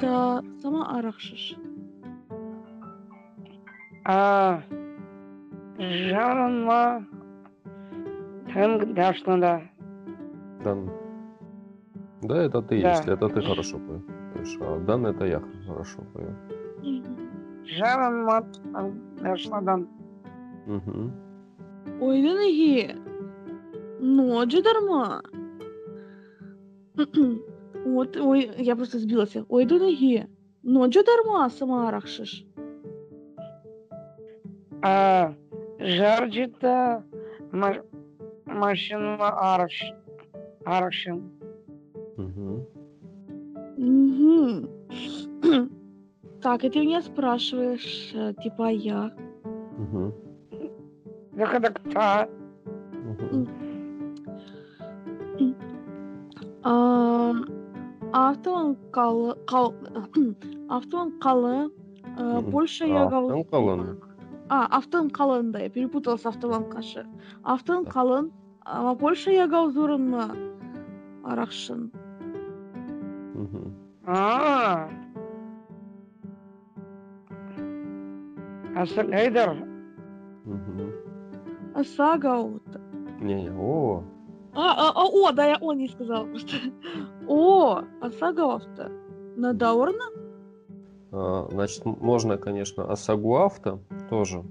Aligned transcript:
та 0.00 0.42
сама 0.62 0.98
арахшыш. 0.98 1.56
А 4.04 4.60
жанма 5.78 7.04
тынг 8.52 8.94
дашланда. 8.94 9.62
Дан. 10.64 10.90
Да, 12.22 12.36
это 12.42 12.62
ты, 12.62 12.80
Да. 12.82 12.90
если 12.92 13.12
это 13.14 13.28
ты 13.28 13.40
хорошо 13.42 13.78
поешь. 13.78 14.56
А 14.60 14.78
Дан 14.80 15.06
это 15.06 15.24
я 15.26 15.42
хорошо 15.66 15.98
пою. 16.12 16.34
Жанма 17.66 18.40
тынг 18.52 18.94
дашладан. 19.22 19.88
Мгм. 20.66 21.12
Ойдын 22.00 22.38
иги. 22.48 22.96
Ноджи 24.00 24.62
дарма. 24.62 25.22
Вот, 27.84 28.16
ой, 28.16 28.50
я 28.58 28.76
просто 28.76 28.98
сбилась. 28.98 29.36
Ойдын 29.48 29.82
иги. 29.88 30.26
Ноджи 30.62 31.02
дарма 31.04 31.48
сама 31.50 31.88
арахшыш. 31.88 32.44
А 34.82 35.34
жарджита 35.78 37.02
ма- 37.52 37.84
машинма 38.46 39.54
араш. 39.54 39.92
Арашин. 40.64 41.30
Мгм. 42.16 42.66
Мгм. 43.76 44.68
Так, 46.40 46.62
и 46.62 46.70
ты 46.70 46.78
меня 46.80 47.02
спрашиваешь, 47.02 48.12
э, 48.14 48.32
типа 48.42 48.70
я. 48.70 49.10
Мгм. 49.76 50.14
Дахадакта. 51.32 52.28
Мгм. 52.92 53.48
А, 56.64 57.32
Автон 57.32 57.36
калы, 57.38 57.57
Артуан 58.12 58.76
қалы, 58.92 59.34
қал, 59.46 59.74
Артуан 60.68 61.12
қалы, 61.20 61.70
Польша 62.50 62.86
я 62.86 63.06
қалын. 63.06 63.98
А, 64.48 64.66
Артуан 64.78 65.08
қалын 65.08 65.50
да, 65.52 65.58
я 65.60 65.68
перепутал 65.68 66.16
қашы. 66.16 67.06
Артуан 67.44 67.84
қалын, 67.84 68.30
Ама, 68.64 68.94
Польша 68.94 69.30
я 69.30 69.46
говорю, 69.46 69.98
ма 69.98 70.34
арақшын. 71.24 71.90
А. 74.06 74.88
Асыл 78.74 79.12
Айдар. 79.12 79.54
Мхм. 80.44 80.92
Асага 81.74 82.42
вот. 82.42 82.62
Не, 83.20 83.50
о. 83.50 83.52
-о, 83.52 84.02
-о. 84.02 84.17
А, 84.54 84.88
а, 84.88 84.92
а, 84.94 85.04
о, 85.06 85.32
да, 85.32 85.46
я 85.46 85.56
о 85.60 85.72
не 85.74 85.88
сказала 85.88 86.24
просто. 86.26 86.56
О, 87.28 87.82
а 88.00 88.10
сагал-то. 88.10 88.90
На 89.36 89.52
даурна? 89.52 90.04
А, 91.12 91.48
Значит, 91.50 91.84
можно, 91.84 92.38
конечно, 92.38 92.90
Асагуавто 92.90 93.78
тоже. 94.10 94.42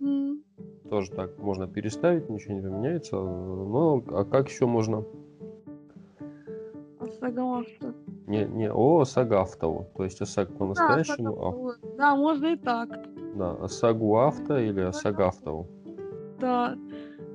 М, 0.00 0.42
Тоже 0.90 1.10
так 1.12 1.38
можно 1.38 1.66
переставить, 1.66 2.28
ничего 2.28 2.54
не 2.54 2.60
поменяется. 2.62 3.16
Но 3.16 4.02
а 4.08 4.24
как 4.24 4.48
еще 4.48 4.66
можно? 4.66 5.04
А 7.00 7.06
сагал-то. 7.20 7.94
Не, 8.26 8.44
не, 8.46 8.70
о 8.72 9.04
Сагавтову. 9.04 9.86
То 9.96 10.04
есть 10.04 10.20
Осаг 10.20 10.48
Да, 10.50 10.56
по-настоящему, 10.56 11.32
а, 11.32 11.52
сагал. 11.52 11.72
Да, 11.96 12.16
можно 12.16 12.46
и 12.46 12.56
так. 12.56 12.88
да, 13.36 13.52
Осагуавто 13.52 14.58
или 14.58 14.80
Осагавтову. 14.80 15.66
Да. 16.40 16.74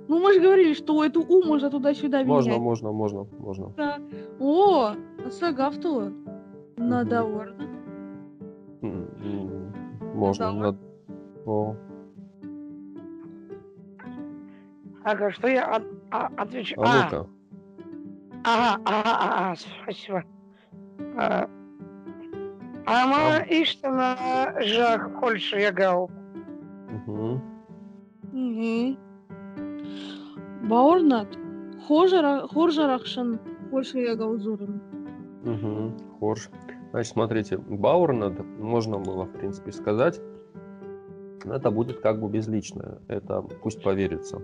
Ну, 0.10 0.20
мы 0.20 0.34
же 0.34 0.42
говорили, 0.42 0.74
что 0.74 1.04
эту 1.06 1.22
У 1.22 1.44
можно 1.46 1.70
туда-сюда 1.70 2.24
Можно, 2.24 2.50
менять. 2.50 2.62
можно, 2.64 2.92
можно, 2.92 3.28
можно. 3.40 3.70
Да. 3.78 4.00
О, 4.40 4.88
а 5.26 5.30
сагавтова. 5.30 6.12
На 6.78 7.02
Мгм. 7.02 7.10
даурна. 7.10 7.64
М, 8.82 9.08
м, 9.24 9.74
Можно. 10.16 10.52
Над- 10.52 10.78
О, 11.46 11.76
Ага, 15.04 15.32
что 15.32 15.48
я 15.48 15.66
от- 15.76 15.84
а- 16.12 16.30
отвечу? 16.38 16.76
а 16.82 17.04
ну-ка. 17.04 17.28
Ага, 18.44 18.82
ага, 18.86 19.18
ага, 19.20 19.56
спасибо. 19.84 20.24
А, 21.18 21.48
Ама 22.86 23.38
А- 23.38 23.46
иштана 23.48 24.18
жах 24.62 25.20
Польша 25.22 25.60
ягал. 25.60 26.10
Мгм. 27.06 27.42
Угу. 28.34 28.98
Баурнат. 30.70 31.28
Хоржарахшын. 31.88 33.40
Польша 33.72 34.00
ягаузурын. 34.00 34.82
Мгм. 35.44 35.98
Хорш. 36.20 36.50
Значит, 36.92 37.14
смотрите, 37.14 37.58
Баурнад 37.58 38.40
можно 38.60 39.00
было, 39.00 39.26
в 39.26 39.32
принципе, 39.32 39.72
сказать. 39.72 40.22
но 41.46 41.56
Это 41.56 41.72
будет 41.72 42.02
как 42.02 42.20
бы 42.20 42.30
безличное. 42.30 43.00
Это 43.08 43.42
пусть 43.64 43.82
поверится. 43.84 44.42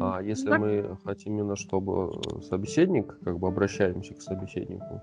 А 0.00 0.22
если 0.22 0.48
Так. 0.48 0.60
мы 0.60 0.96
хотим 1.04 1.34
именно, 1.34 1.56
чтобы 1.56 2.20
собеседник, 2.42 3.18
как 3.22 3.38
бы 3.38 3.48
обращаемся 3.48 4.14
к 4.14 4.22
собеседнику, 4.22 5.02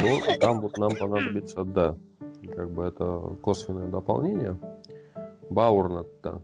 ну, 0.00 0.38
там 0.40 0.60
вот 0.60 0.78
нам 0.78 0.92
понадобится 0.98 1.64
«да». 1.64 1.96
Как 2.54 2.70
бы 2.70 2.84
это 2.84 3.36
косвенное 3.42 3.88
дополнение. 3.88 4.56
Баурнат, 5.50 6.06
да. 6.22 6.40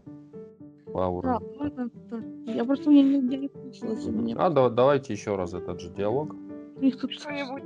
Баурнат. 0.93 1.41
Баурнат, 1.41 1.91
да. 2.09 2.17
Я 2.53 2.65
просто 2.65 2.89
мне 2.89 3.03
нигде 3.03 3.37
не 3.37 3.49
у 3.49 4.11
меня. 4.11 4.35
А 4.37 4.49
да- 4.49 4.69
давайте 4.69 5.13
еще 5.13 5.35
раз 5.35 5.53
этот 5.53 5.79
же 5.79 5.89
диалог. 5.89 6.35
У 6.77 6.81
них 6.83 6.99
тут 6.99 7.11
Что-нибудь 7.11 7.63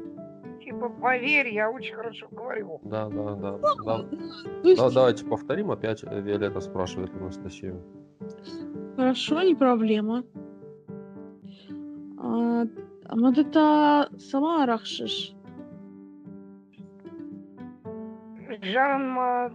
типа 0.64 0.90
поверь, 0.90 1.54
я 1.54 1.72
очень 1.72 1.96
хорошо 1.96 2.28
говорю. 2.32 2.80
Да, 2.84 3.08
да, 3.10 3.36
да. 3.36 3.58
Да, 3.86 4.06
есть, 4.64 4.82
да, 4.82 4.90
давайте 4.92 5.26
повторим. 5.26 5.72
Опять 5.72 6.04
Виолетта 6.04 6.60
спрашивает 6.60 7.12
Анастасию. 7.16 7.82
хорошо, 8.96 9.42
не 9.44 9.56
проблема. 9.56 10.24
А, 12.20 12.64
а 13.06 13.16
вот 13.16 13.38
это 13.38 14.10
сама 14.18 14.64
арахшиш. 14.64 15.34
Жанма 18.62 19.54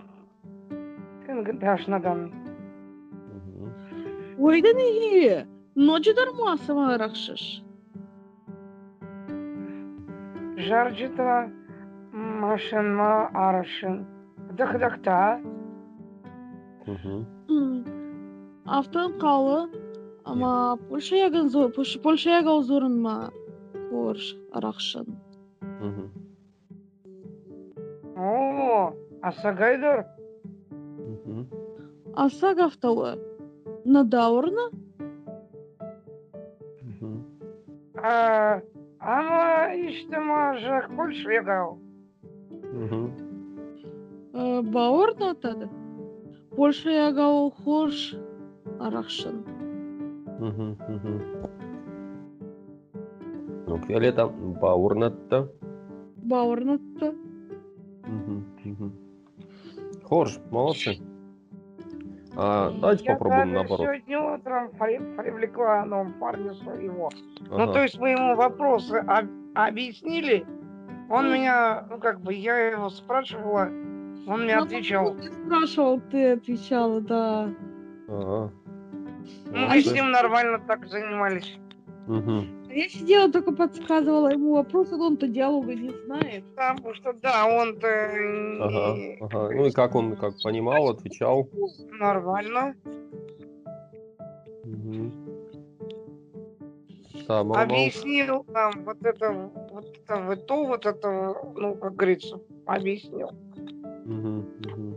Тынгдашнадан. 1.27 2.42
ойдан 4.47 4.79
ие 4.79 5.47
ночыдар 5.87 6.29
муасыма 6.39 6.85
ырахшыш 6.95 7.45
машина 10.57 11.39
машинма 12.45 13.13
арашын 13.47 13.97
дыхдакта 14.59 15.41
автон 18.79 19.11
қалы, 19.23 19.59
ама 20.25 20.77
польшаяга 20.89 21.41
польшаяга 22.05 22.51
озорунма 22.59 23.17
ор 23.93 24.17
арахшын 24.57 25.07
о 28.17 28.93
асагайдыр 29.23 29.99
асагавталы 32.25 33.32
Надауырна? 33.85 34.71
Ана 39.03 39.75
іштіма 39.75 40.43
жақпұл 40.63 41.15
швегау. 41.19 41.79
тогда? 45.35 45.69
Больше 46.57 46.91
я 46.91 47.09
ягау 47.09 47.51
хош 47.65 48.15
Ну, 53.67 53.79
Фиолета 53.87 54.27
бауырын 54.63 55.09
атты. 55.11 55.49
Бауырын 56.23 56.77
атты. 56.79 57.13
Хорош, 60.09 60.39
молодцы. 60.51 60.99
А, 62.37 62.71
давайте 62.71 63.05
Я 63.05 63.13
попробуем 63.13 63.41
даже 63.41 63.55
наоборот. 63.55 63.81
сегодня 63.87 64.21
утром 64.21 64.71
при- 64.79 65.17
привлекла 65.17 65.85
ну, 65.85 66.07
парня 66.19 66.55
своего. 66.55 67.11
Ну, 67.51 67.63
Ага. 67.63 67.73
то 67.73 67.83
есть 67.83 67.99
мы 67.99 68.11
ему 68.11 68.35
вопросы 68.37 68.95
об- 69.07 69.29
объяснили. 69.55 70.47
Он 71.11 71.31
меня, 71.33 71.87
ну, 71.91 71.99
как 71.99 72.21
бы, 72.21 72.33
я 72.33 72.57
его 72.71 72.89
спрашивала, 72.89 73.65
он 74.27 74.45
мне 74.45 74.57
Ну, 74.57 74.63
отвечал. 74.63 75.15
Ты 75.15 75.31
спрашивал, 75.31 76.01
ты 76.11 76.33
отвечала, 76.33 77.01
да. 77.03 77.51
Ага. 78.09 78.51
Ну, 79.47 79.67
мы 79.69 79.81
с 79.81 79.93
ним 79.93 80.11
нормально 80.11 80.59
так 80.67 80.87
занимались. 80.87 81.59
Мгм. 82.07 82.47
А 82.73 82.75
Я 82.75 82.89
сидела, 82.89 83.31
только 83.31 83.53
подсказывала 83.53 84.29
ему 84.33 84.55
вопросы, 84.55 84.97
но 84.97 85.09
он-то 85.09 85.29
диалога 85.29 85.75
не 85.75 85.91
знает. 85.91 86.43
Потому 86.57 86.95
что, 86.95 87.13
да, 87.13 87.45
он-то 87.47 87.87
Ага. 88.61 88.99
Ага. 89.21 89.51
Ну 89.55 89.67
и 89.67 89.71
как 89.73 89.95
он 89.95 90.17
как 90.17 90.35
понимал, 90.43 90.89
отвечал. 90.89 91.47
нормально. 91.91 92.75
Мгм. 94.65 95.13
Да, 97.29 97.45
мол- 97.45 97.57
мол- 97.57 97.63
объяснил 97.63 98.47
нам 98.49 98.73
вот 98.85 98.97
это, 99.05 99.51
вот 99.71 99.87
это, 100.07 100.17
вот 100.23 100.47
то, 100.47 100.65
вот 100.65 100.87
это, 100.87 101.35
ну, 101.57 101.75
как 101.75 101.95
говорится, 101.95 102.41
объяснил. 102.67 103.31
Мгм, 104.07 104.47
мгм. 104.61 104.97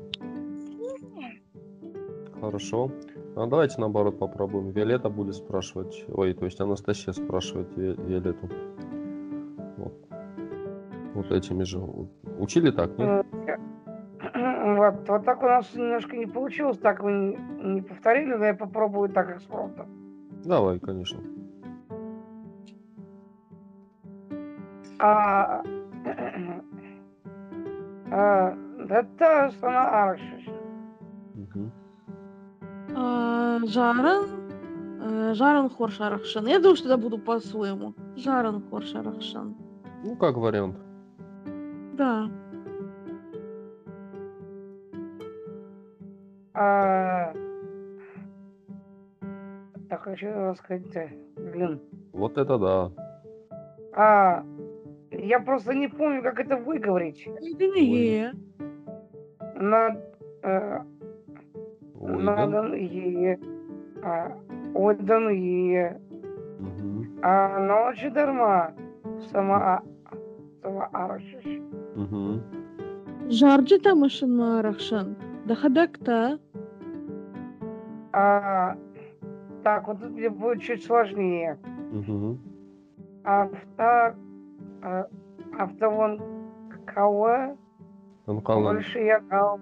Хорошо. 2.39 2.89
А 3.35 3.47
давайте 3.47 3.81
наоборот 3.81 4.17
попробуем. 4.17 4.71
Виолетта 4.71 5.09
будет 5.09 5.35
спрашивать, 5.35 6.05
ой, 6.07 6.33
то 6.33 6.45
есть 6.45 6.61
Анастасия 6.61 7.13
спрашивает 7.13 7.67
Ви- 7.75 7.95
Виолетту. 7.97 8.47
Вот. 9.77 9.93
Вот 11.15 11.31
этими 11.31 11.63
же. 11.63 11.79
Учили 12.39 12.71
так, 12.71 12.97
нет? 12.97 13.25
Вот, 14.65 15.09
вот 15.09 15.25
так 15.25 15.43
у 15.43 15.45
нас 15.45 15.75
немножко 15.75 16.15
не 16.15 16.25
получилось, 16.25 16.77
так 16.77 17.03
мы 17.03 17.37
не, 17.61 17.81
повторили, 17.81 18.33
но 18.35 18.45
я 18.45 18.53
попробую 18.53 19.09
так 19.09 19.35
экспромтом. 19.35 19.87
Давай, 20.45 20.79
конечно. 20.79 21.19
А, 24.99 25.61
а, 28.11 28.57
это 28.89 29.51
sana 29.61 30.09
аршиш. 30.09 30.47
Мгм. 30.47 30.54
А, 32.95 33.59
Жарын. 33.65 34.25
э, 35.01 35.33
Жарын 35.33 35.69
Хоршарахшан. 35.69 36.47
Я 36.47 36.59
думаю, 36.59 36.75
что 36.77 36.89
я 36.89 36.97
буду 36.97 37.17
по-своему. 37.17 37.93
Жарын 38.15 38.63
Хоршарахшан. 38.69 39.55
Ну, 40.03 40.15
как 40.15 40.37
вариант. 40.37 40.77
Да. 41.97 42.29
А, 46.53 47.33
так, 49.89 50.01
хочу 50.03 50.55
сказать, 50.55 51.11
блин. 51.35 51.81
Вот 52.13 52.37
это 52.37 52.57
да. 52.57 52.91
А, 53.93 54.43
я 55.11 55.39
просто 55.39 55.73
не 55.73 55.87
помню, 55.89 56.21
как 56.23 56.39
это 56.39 56.57
выговорить. 56.57 57.25
Единые. 57.41 58.33
На, 59.55 59.97
э, 60.43 60.79
надан 62.07 62.73
е, 62.73 63.37
а, 64.03 64.27
отдан 64.73 65.29
е, 65.29 65.97
Мгм. 66.59 67.03
а 67.21 67.59
ночи 67.59 68.09
дарма 68.09 68.67
сама, 69.31 69.55
а- 69.55 69.81
сама 70.61 70.87
аршиш. 70.93 71.61
Мгм. 71.95 72.41
Жарджи 73.29 73.79
тамашын 73.79 74.61
Рахшан. 74.61 75.15
Дахадакта. 75.47 76.39
А, 78.13 78.75
так, 79.63 79.87
вот 79.87 79.99
тут 80.01 80.11
мне 80.11 80.29
будет 80.29 80.61
чуть 80.61 80.83
сложнее. 80.85 81.57
Мгм. 81.91 82.39
Авто, 83.23 84.15
а, 84.83 85.05
автовон 85.59 86.19
кого 86.85 87.57
Анкалан. 88.27 88.75
больше 88.75 88.99
я 88.99 89.19
кал. 89.29 89.59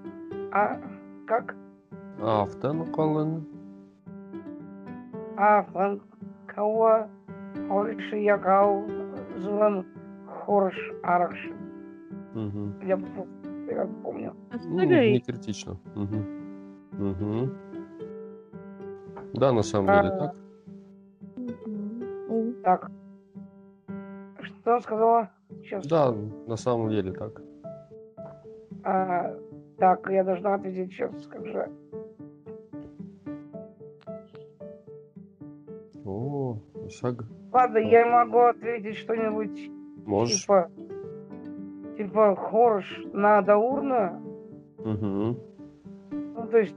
А, 0.51 0.77
как? 1.25 1.55
Автон 2.21 2.91
калан. 2.93 3.45
Автон 5.37 6.01
кого 6.47 7.07
больше 7.67 8.17
я 8.17 8.37
кал. 8.37 8.83
Звон 9.37 9.85
хорш. 10.27 10.75
Мгм. 12.33 12.79
Я, 12.83 12.97
я 13.71 13.87
помню. 14.03 14.35
Ну, 14.65 14.83
не 14.83 15.19
критично. 15.19 15.77
Да, 19.33 19.51
на 19.51 19.63
самом 19.63 19.89
А, 19.89 20.01
деле 20.03 20.17
так. 20.17 20.35
Так. 22.63 22.91
Что 24.41 24.79
сказала? 24.79 25.29
Сейчас. 25.63 25.87
Да, 25.87 26.13
на 26.47 26.55
самом 26.55 26.89
деле 26.89 27.11
так. 27.11 27.41
А, 28.83 29.35
так, 29.77 30.09
я 30.09 30.23
должна 30.23 30.55
ответить 30.55 30.91
сейчас, 30.91 31.27
как 31.27 31.45
же. 31.45 31.69
О, 36.85 36.89
саг. 36.89 37.25
Ладно, 37.51 37.77
я 37.77 38.05
могу 38.05 38.39
ответить 38.39 38.97
что-нибудь 38.97 39.71
Можешь. 40.05 40.41
типа 40.41 40.69
типа 41.97 42.35
хорш 42.35 42.85
на 43.13 43.41
даурна. 43.41 44.21
Мгм. 44.83 45.37
Ну, 46.11 46.47
то 46.49 46.57
есть 46.57 46.75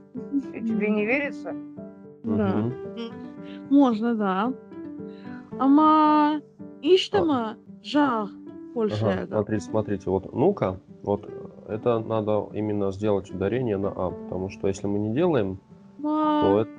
тебе 0.53 0.89
не 0.89 1.05
верится? 1.05 1.53
Да. 2.23 2.71
Можно, 3.69 4.15
да. 4.15 4.53
Ама 5.59 6.41
иштама 6.81 7.57
жах 7.83 8.29
Ага, 8.29 8.71
Польша. 8.73 9.27
смотрите, 9.27 9.63
смотрите, 9.65 10.09
вот 10.09 10.33
ну-ка, 10.33 10.79
вот 11.03 11.27
это 11.67 11.99
надо 11.99 12.47
именно 12.53 12.91
сделать 12.91 13.31
ударение 13.31 13.77
на 13.77 13.89
А, 13.89 14.11
потому 14.11 14.49
что 14.49 14.67
если 14.67 14.85
мы 14.87 14.99
не 14.99 15.13
делаем, 15.13 15.57
то 16.01 16.59
это, 16.61 16.69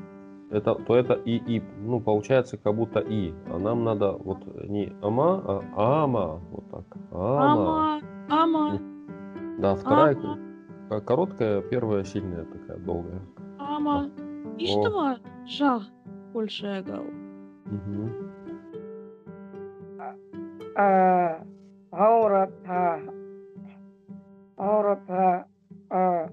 это, 0.51 0.75
то 0.75 0.97
это 0.97 1.15
и 1.15 1.37
и, 1.37 1.63
ну 1.79 2.01
получается 2.01 2.57
как 2.57 2.75
будто 2.75 3.01
и, 3.01 3.33
а 3.51 3.59
нам 3.59 3.85
надо 3.85 4.13
вот 4.13 4.39
не 4.69 4.93
ама, 5.03 5.63
а 5.77 6.05
ама, 6.05 6.41
вот 6.51 6.71
так, 6.71 6.85
ама. 7.13 8.01
Ама, 8.01 8.01
ама, 8.31 8.81
Да, 9.59 9.75
вторая 9.75 10.17
ама, 10.91 11.01
короткая, 11.01 11.61
первая 11.63 12.05
сильная 12.05 12.45
такая 12.45 12.79
долгая. 12.79 13.21
ама. 13.59 14.11
Иштама 14.57 15.19
жах 15.47 15.83
Польша. 16.33 16.85
Мгм. 17.67 18.13
А, 20.77 21.43
Аурата. 21.91 23.01
Аурата. 24.57 25.45
а, 25.91 26.29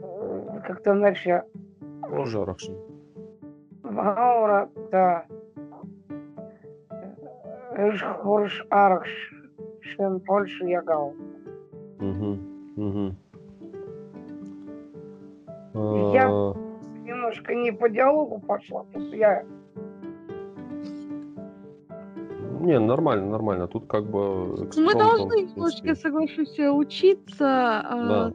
э, 0.00 0.60
Рахшин. 2.10 2.74
Аурата. 3.84 5.26
Эш 7.76 8.02
хорш 8.02 8.66
арш. 8.70 9.08
Шен 9.80 10.20
Польша 10.20 10.64
ягал. 10.66 11.14
Мгм, 11.98 12.38
мгм. 12.76 13.16
Я- 16.14 16.28
А, 16.28 16.54
Немножко 17.04 17.54
не 17.54 17.72
по 17.72 17.88
диалогу 17.88 18.38
пошла. 18.40 18.84
Тут 18.92 19.12
я 19.14 19.44
Не, 22.60 22.78
нормально, 22.80 23.26
нормально. 23.30 23.66
Тут 23.68 23.86
как 23.86 24.04
бы 24.04 24.68
Мы 24.76 24.94
должны 24.94 25.42
немножко, 25.42 25.94
соглашусь, 25.94 26.58
учиться 26.58 27.46
а, 27.46 28.08
Да. 28.08 28.32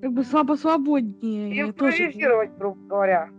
Как 0.00 0.12
бы 0.12 0.24
слабо 0.24 0.54
свободнее. 0.56 1.54
Я 1.54 1.72
тоже- 1.72 1.96
импровизировать, 2.02 2.56
грубо 2.58 2.78
говоря. 2.88 3.30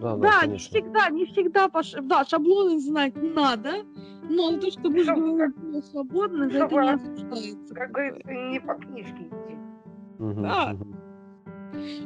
Да, 0.00 0.16
да, 0.16 0.40
Да, 0.40 0.46
не 0.46 0.58
всегда, 0.58 1.08
не 1.10 1.24
всегда, 1.26 1.68
пош- 1.68 2.00
да, 2.02 2.24
шаблоны 2.24 2.78
знать 2.80 3.14
надо, 3.16 3.70
но 4.28 4.58
то, 4.58 4.70
что 4.70 4.90
говорить 4.90 5.54
более 5.56 5.82
свободно, 5.82 6.48
за 6.50 6.64
это 6.64 6.74
не 6.74 6.88
осуждается. 6.90 7.74
Как 7.74 7.90
говорится, 7.92 8.32
не 8.32 8.60
по 8.60 8.74
книжке 8.74 9.22
идти. 9.22 9.56
Мгм, 10.18 10.42
Да. 10.42 10.72
мгм. 10.74 10.96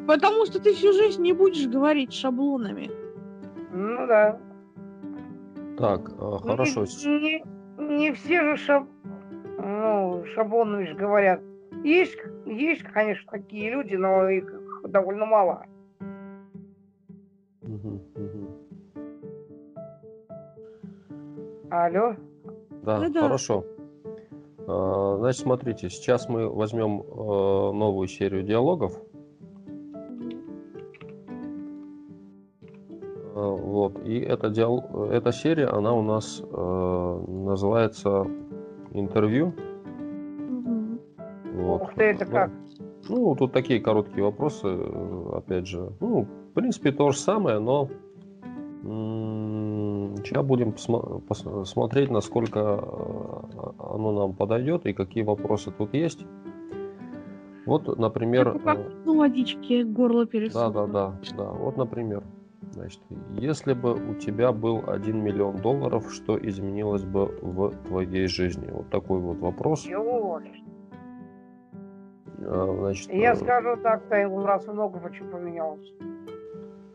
Потому 0.06 0.46
что 0.46 0.60
ты 0.60 0.74
всю 0.74 0.92
жизнь 0.92 1.22
не 1.22 1.32
будешь 1.32 1.66
говорить 1.66 2.12
шаблонами. 2.12 2.90
Ну 3.72 4.06
да. 4.06 4.38
Так, 5.78 6.10
а, 6.18 6.30
Ну, 6.30 6.38
хорошо. 6.38 6.84
Не, 7.06 7.20
не- 7.20 7.96
не 7.98 8.12
все 8.12 8.42
же 8.42 8.56
шаб... 8.56 8.84
ну, 9.58 10.24
шаблонами 10.34 10.84
же 10.86 10.94
говорят. 10.94 11.40
Есть, 11.84 12.18
есть, 12.46 12.82
конечно, 12.82 13.30
такие 13.30 13.70
люди, 13.70 13.94
но 13.94 14.28
их 14.28 14.52
довольно 14.84 15.26
мало. 15.26 15.64
Алло? 21.70 22.14
Да, 22.82 23.00
Да-да. 23.00 23.22
хорошо. 23.22 23.64
А, 24.66 25.16
Значит, 25.18 25.42
смотрите, 25.42 25.90
сейчас 25.90 26.28
мы 26.28 26.48
возьмем 26.48 27.00
э, 27.00 27.04
новую 27.72 28.08
серию 28.08 28.42
диалогов. 28.42 28.92
Э, 33.34 33.40
Вот. 33.40 33.98
И 34.04 34.18
эта, 34.20 34.50
диал... 34.50 35.10
эта 35.10 35.32
серия, 35.32 35.66
она 35.66 35.92
у 35.92 36.02
нас 36.02 36.42
э, 36.42 37.24
называется 37.28 38.26
интервью. 38.92 39.52
Вот. 41.68 41.82
Ух 41.82 41.94
ты, 41.94 42.04
это 42.04 42.24
Ну, 42.24 42.30
как? 42.30 42.50
Ну, 43.08 43.34
тут 43.36 43.52
такие 43.52 43.80
короткие 43.80 44.24
вопросы, 44.24 44.68
э, 44.68 45.30
опять 45.34 45.66
же. 45.66 45.92
Ну, 46.00 46.22
в 46.22 46.54
принципе, 46.54 46.92
то 46.92 47.10
же 47.10 47.18
самое, 47.18 47.58
но 47.58 47.88
сейчас 48.82 50.44
будем 50.44 50.76
смотреть, 51.64 52.10
насколько 52.10 52.58
э, 52.60 53.70
оно 53.78 54.12
нам 54.12 54.34
подойдет 54.34 54.86
и 54.86 54.92
какие 54.92 55.24
вопросы 55.24 55.70
тут 55.70 55.94
есть. 55.94 56.24
Вот, 57.66 57.98
например, 57.98 58.58
как 58.60 58.78
э, 58.78 58.90
ну, 59.04 59.18
водички, 59.18 59.82
горло 59.82 60.24
да, 60.24 60.30
пересохло. 60.30 60.86
да, 60.86 60.86
да, 60.86 61.14
да. 61.36 61.50
Вот, 61.50 61.76
например, 61.76 62.22
Значит, 62.72 63.00
если 63.30 63.72
бы 63.72 63.94
у 63.94 64.14
тебя 64.14 64.52
был 64.52 64.84
1 64.86 65.24
миллион 65.24 65.56
долларов, 65.56 66.12
что 66.12 66.38
изменилось 66.38 67.02
бы 67.02 67.26
в 67.42 67.70
твоей 67.86 68.26
жизни? 68.28 68.68
Вот 68.70 68.88
такой 68.88 69.18
вот 69.20 69.38
вопрос. 69.38 69.86
Ёль. 69.86 70.48
А, 72.50 72.76
Значит, 72.78 73.12
Я 73.12 73.32
э, 73.32 73.36
скажу 73.36 73.76
так, 73.82 74.02
у 74.30 74.40
нас 74.40 74.66
много 74.66 74.98
почему 74.98 75.30
поменялось. 75.30 75.92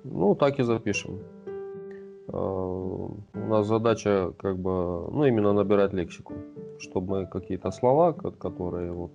Ну, 0.04 0.36
так 0.36 0.60
и 0.60 0.64
запишем. 0.64 1.20
А, 2.28 2.38
У 2.38 3.48
нас 3.48 3.68
задача 3.68 4.34
как 4.38 4.58
бы, 4.58 4.72
ну, 5.12 5.26
именно 5.26 5.54
набирать 5.54 5.94
лексику, 5.94 6.34
чтобы 6.80 7.20
мы 7.20 7.26
какие-то 7.28 7.72
слова, 7.72 8.14
ко- 8.14 8.32
которые 8.32 8.92
вот... 8.92 9.12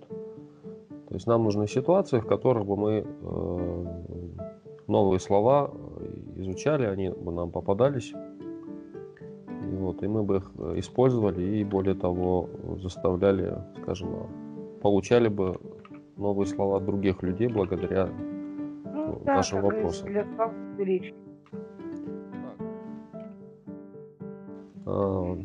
То 1.09 1.15
есть 1.15 1.27
нам 1.27 1.43
нужны 1.43 1.67
ситуации, 1.67 2.19
в 2.19 2.27
которых 2.27 2.65
бы 2.65 2.77
мы 2.77 3.03
э, 3.03 3.85
новые 4.87 5.19
слова 5.19 5.71
э, 5.71 6.41
изучали, 6.41 6.85
они 6.85 7.09
бы 7.09 7.31
нам 7.31 7.51
попадались. 7.51 8.13
И 9.71 9.75
вот, 9.75 10.03
и 10.03 10.07
мы 10.07 10.23
бы 10.23 10.37
их 10.37 10.51
э, 10.59 10.73
использовали 10.77 11.41
и, 11.41 11.63
более 11.65 11.95
того, 11.95 12.47
заставляли, 12.81 13.57
скажем, 13.81 14.09
получали 14.81 15.29
бы 15.29 15.59
новые 16.19 16.45
слова 16.45 16.79
других 16.79 17.23
людей 17.23 17.47
благодаря 17.47 18.07
Ну, 18.07 18.91
Ну, 19.07 19.21
да, 19.25 19.35
нашим 19.35 19.61
вопросам. 19.61 20.07
для 20.07 20.25
речи. 20.85 21.15
А, 24.85 25.37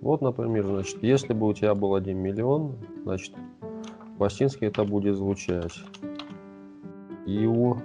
Вот, 0.00 0.20
например, 0.20 0.64
значит, 0.66 1.02
если 1.02 1.32
бы 1.32 1.48
у 1.48 1.52
тебя 1.54 1.74
был 1.74 1.94
1 1.94 2.18
миллион, 2.18 2.72
значит, 3.04 3.34
по-астински 4.18 4.64
это 4.66 4.84
будет 4.84 5.16
звучать. 5.16 5.82
Иу 7.26 7.78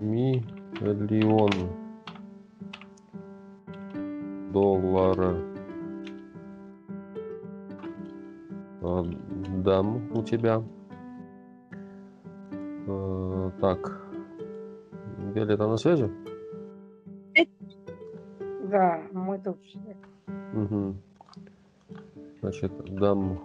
миллион 0.00 1.50
доллара 4.52 5.36
а, 8.88 9.04
дам 9.62 10.10
у 10.16 10.22
тебя. 10.22 10.62
А, 12.86 13.50
Так. 13.60 14.04
Виолетта 15.34 15.66
на 15.66 15.76
связи? 15.76 16.10
Да, 18.70 19.02
мы 19.12 19.38
тут 19.38 19.56
все. 19.62 19.96
Мгм. 20.52 20.96
Значит, 22.40 22.72
дам 22.94 23.40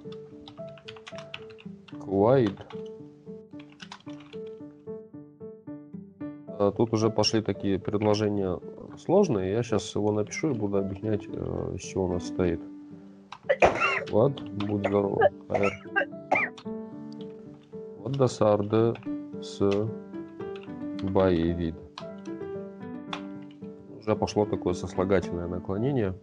Куайд. 1.99 2.53
А 6.47 6.71
Тут 6.71 6.93
уже 6.93 7.09
пошли 7.09 7.41
такие 7.41 7.79
предложения 7.79 8.59
сложные. 8.97 9.53
Я 9.53 9.63
сейчас 9.63 9.95
его 9.95 10.11
напишу 10.11 10.51
и 10.51 10.53
буду 10.53 10.77
объяснять, 10.77 11.25
э, 11.27 11.73
из 11.75 11.81
чего 11.81 12.05
он 12.05 12.19
состоит. 12.19 12.61
Вот, 14.13 14.39
будь 14.43 14.87
здоров. 14.87 15.17
Хайр. 15.49 15.71
Вот 17.97 18.11
досарды 18.11 18.93
с 19.41 19.59
вид. 20.99 21.75
Уже 23.97 24.15
пошло 24.15 24.45
такое 24.45 24.75
сослагательное 24.75 25.47
наклонение. 25.47 26.13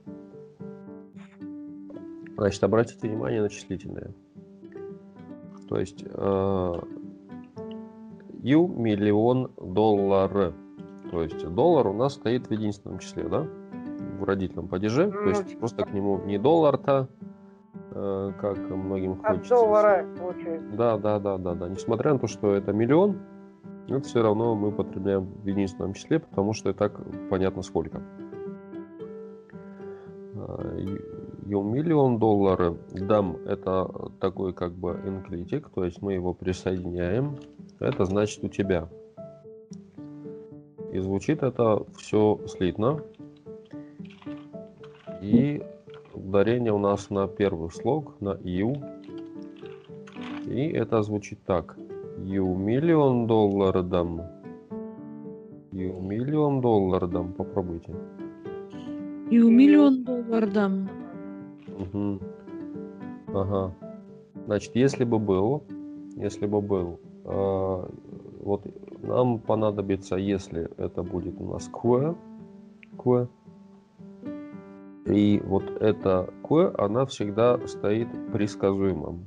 Значит, 2.37 2.62
обратите 2.62 3.09
внимание 3.09 3.42
на 3.42 3.49
числительные. 3.49 4.14
То 5.68 5.80
есть 5.80 6.04
э, 6.06 6.75
ю 8.44 8.68
миллион 8.68 9.50
доллар. 9.56 10.54
То 11.11 11.25
есть 11.25 11.44
доллар 11.44 11.88
у 11.88 11.94
нас 11.94 12.14
стоит 12.14 12.47
в 12.47 12.52
единственном 12.52 13.00
числе, 13.00 13.25
да? 13.25 13.49
В 14.20 14.23
родительном 14.23 14.68
падеже. 14.68 15.11
То 15.11 15.28
есть 15.30 15.59
просто 15.59 15.85
к 15.85 15.92
нему 15.92 16.20
не 16.25 16.38
доллар-то, 16.38 17.09
как 17.90 18.59
многим 18.70 19.12
От 19.12 19.26
хочется. 19.26 19.54
доллара 19.54 20.06
получается. 20.18 20.76
Да, 20.76 20.97
да, 20.97 21.18
да, 21.18 21.38
да, 21.38 21.54
да. 21.54 21.68
Несмотря 21.68 22.12
на 22.12 22.18
то, 22.18 22.26
что 22.26 22.54
это 22.54 22.73
миллион, 22.73 23.18
это 23.88 24.00
все 24.02 24.23
равно 24.23 24.54
мы 24.54 24.70
потребляем 24.70 25.25
в 25.25 25.47
единственном 25.47 25.94
числе, 25.94 26.20
потому 26.20 26.52
что 26.52 26.70
и 26.70 26.73
так 26.73 27.00
понятно 27.28 27.62
сколько. 27.62 28.00
И- 30.76 31.00
и 31.50 31.54
миллион 31.54 32.18
долларов 32.18 32.76
дам 32.92 33.37
это 33.47 33.90
такой 34.20 34.52
как 34.52 34.73
бы 34.73 35.00
энклитик, 35.04 35.68
то 35.70 35.85
есть 35.85 36.00
мы 36.00 36.12
его 36.14 36.32
присоединяем. 36.32 37.37
Это 37.80 38.04
значит 38.04 38.44
у 38.44 38.49
тебя. 38.49 38.88
И 40.92 40.99
звучит 41.00 41.42
это 41.42 41.85
все 41.97 42.38
слитно. 42.47 43.00
И 45.20 45.62
ударение 46.30 46.72
у 46.72 46.78
нас 46.78 47.10
на 47.10 47.26
первый 47.26 47.70
слог, 47.70 48.14
на 48.20 48.38
ю. 48.44 48.75
И 50.46 50.68
это 50.68 51.02
звучит 51.02 51.38
так. 51.44 51.76
Ю 52.25 52.54
миллион 52.54 53.26
долларов. 53.26 53.87
Ю 55.72 56.00
миллион 56.00 56.60
долларов. 56.60 57.10
Попробуйте. 57.37 57.94
У 59.30 59.50
миллион 59.50 60.04
долларов. 60.04 60.88
Мгм. 61.78 62.20
Ага. 63.34 63.75
Значит, 64.46 64.76
если 64.76 65.04
бы 65.04 65.18
был, 65.18 65.62
если 66.16 66.46
бы 66.46 66.60
был, 66.60 67.00
э, 67.25 67.84
вот 68.42 68.62
нам 69.02 69.38
понадобится, 69.38 70.16
если 70.16 70.68
это 70.76 71.02
будет 71.02 71.40
у 71.40 71.52
нас 71.52 71.68
кве, 71.72 72.14
кве, 72.99 73.28
и 75.11 75.40
вот 75.40 75.64
эта 75.81 76.33
кве, 76.47 76.73
она 76.79 77.05
всегда 77.07 77.59
стоит 77.67 78.09
предсказуемым 78.33 79.26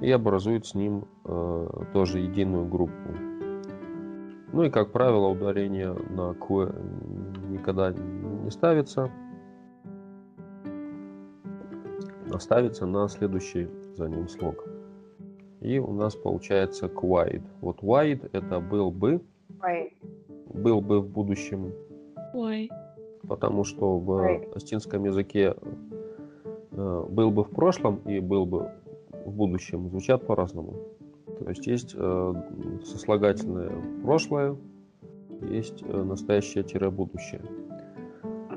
и 0.00 0.10
образует 0.10 0.66
с 0.66 0.74
ним 0.74 1.06
э, 1.24 1.68
тоже 1.92 2.18
единую 2.18 2.66
группу. 2.66 2.92
Ну 4.52 4.64
и, 4.64 4.70
как 4.70 4.92
правило, 4.92 5.28
ударение 5.28 5.92
на 6.10 6.34
кве 6.34 6.72
никогда 7.48 7.92
не 7.92 8.50
ставится, 8.50 9.10
оставится 12.32 12.86
на 12.86 13.08
следующий 13.08 13.68
за 13.96 14.08
ним 14.08 14.28
слог. 14.28 14.64
И 15.60 15.78
у 15.78 15.92
нас 15.92 16.14
получается 16.14 16.86
quite. 16.86 17.42
Вот 17.60 17.80
wide 17.80 18.28
это 18.32 18.60
был 18.60 18.90
бы, 18.90 19.22
Ой, 19.62 19.96
был 20.52 20.80
бы 20.80 21.00
в 21.00 21.08
будущем, 21.08 21.72
Ой. 22.34 22.68
Потому 23.28 23.64
что 23.64 23.98
в 23.98 24.54
астинском 24.54 25.04
языке 25.04 25.54
э, 26.72 27.06
был 27.08 27.30
бы 27.30 27.44
в 27.44 27.50
прошлом 27.50 27.96
и 28.06 28.20
был 28.20 28.46
бы 28.46 28.70
в 29.24 29.32
будущем 29.32 29.88
звучат 29.88 30.26
по-разному. 30.26 30.74
То 31.38 31.48
есть 31.48 31.66
есть 31.66 31.94
э, 31.96 32.34
сослагательное 32.84 33.72
прошлое, 34.02 34.56
есть 35.42 35.82
э, 35.82 36.02
настоящее-будущее. 36.02 37.42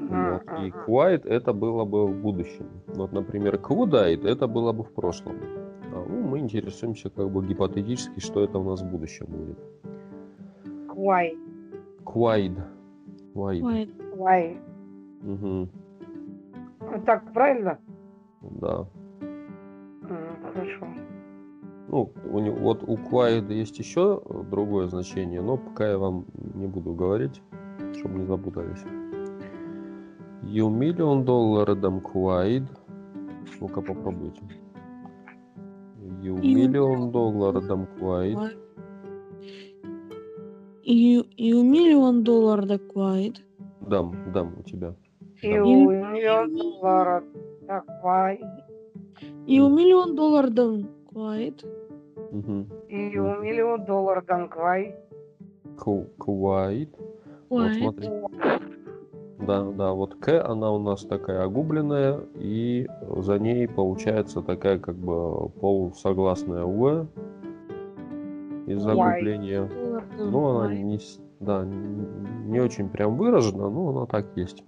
Вот. 0.10 0.44
И 0.62 0.70
quiet 0.70 1.28
это 1.28 1.54
было 1.54 1.84
бы 1.84 2.08
в 2.08 2.22
будущем. 2.22 2.68
Вот, 2.88 3.12
например, 3.12 3.58
квудайт 3.58 4.24
это 4.24 4.48
было 4.48 4.72
бы 4.72 4.84
в 4.84 4.92
прошлом. 4.92 5.36
А, 5.94 6.06
ну, 6.08 6.22
мы 6.22 6.40
интересуемся 6.40 7.10
как 7.10 7.30
бы 7.30 7.46
гипотетически, 7.46 8.20
что 8.20 8.44
это 8.44 8.58
у 8.60 8.64
нас 8.64 8.82
в 8.82 8.90
будущем 8.90 9.26
будет. 9.28 9.58
Квай. 10.88 11.38
Quaid. 12.06 12.58
Quaid. 13.34 13.62
Ой. 13.64 13.90
Мгм. 15.22 15.70
Ну, 16.82 17.02
Так 17.06 17.34
правильно? 17.34 17.80
Да. 18.42 18.86
Хорошо. 20.54 20.88
Ну, 21.90 22.12
у 22.32 22.40
него, 22.40 22.58
вот 22.58 22.84
у 22.84 22.96
Quiet 22.96 23.52
есть 23.54 23.80
еще 23.80 24.22
другое 24.52 24.88
значение, 24.88 25.42
но 25.42 25.58
пока 25.58 25.90
я 25.90 25.98
вам 25.98 26.26
не 26.56 26.68
буду 26.68 26.94
говорить, 26.94 27.42
чтобы 27.94 28.20
не 28.20 28.26
запутались. 28.26 28.84
You 30.44 30.70
million 30.70 31.24
dollar 31.26 31.76
дам 31.76 32.00
Quiet. 32.00 32.66
Ну-ка 33.62 33.82
попробуйте. 33.82 34.42
You 36.22 36.36
You 36.36 36.70
million 36.70 37.12
dollar. 37.12 37.62
Ой. 38.02 38.68
И, 40.88 41.20
и 41.20 41.54
у 41.54 41.64
миллион 41.64 42.24
долларов 42.24 42.66
да 42.66 42.78
квайт. 42.78 43.44
Дам, 43.88 44.14
дам 44.34 44.54
у 44.60 44.64
тебя. 44.64 44.94
И 45.42 45.54
Да. 45.54 45.64
у 45.64 45.90
миллион 45.92 46.56
долларов. 46.56 47.24
Так, 47.68 47.86
квай. 48.02 48.42
И 49.46 49.60
у 49.60 49.70
миллион 49.70 50.16
долларов 50.16 50.54
дам 50.54 50.88
квайт. 51.12 51.66
И 52.90 53.18
у 53.20 53.42
миллион 53.42 53.86
долларов 53.86 54.26
дам 54.26 54.50
квай. 54.50 54.96
Ку- 55.78 56.08
Quiet. 56.18 56.90
Вот 57.50 57.72
смотри. 57.74 58.10
Да, 59.40 59.64
да, 59.64 59.92
вот 59.94 60.16
К, 60.16 60.44
она 60.44 60.72
у 60.74 60.80
нас 60.80 61.04
такая 61.06 61.44
огубленная, 61.44 62.20
и 62.36 62.88
за 63.18 63.38
ней 63.40 63.68
получается 63.68 64.42
такая 64.42 64.80
как 64.80 64.96
бы 64.96 65.50
полусогласная 65.62 66.64
У. 66.66 67.08
из 68.66 68.80
Why? 68.80 68.96
загугления. 68.96 69.70
Доллар 70.18 70.32
Ну, 70.32 70.48
она 70.60 70.74
не, 70.74 71.00
да, 71.40 71.66
не 71.66 72.60
очень 72.60 72.90
прям 72.90 73.18
выражена, 73.18 73.70
но 73.70 73.90
она 73.90 74.06
так 74.06 74.26
есть. 74.36 74.64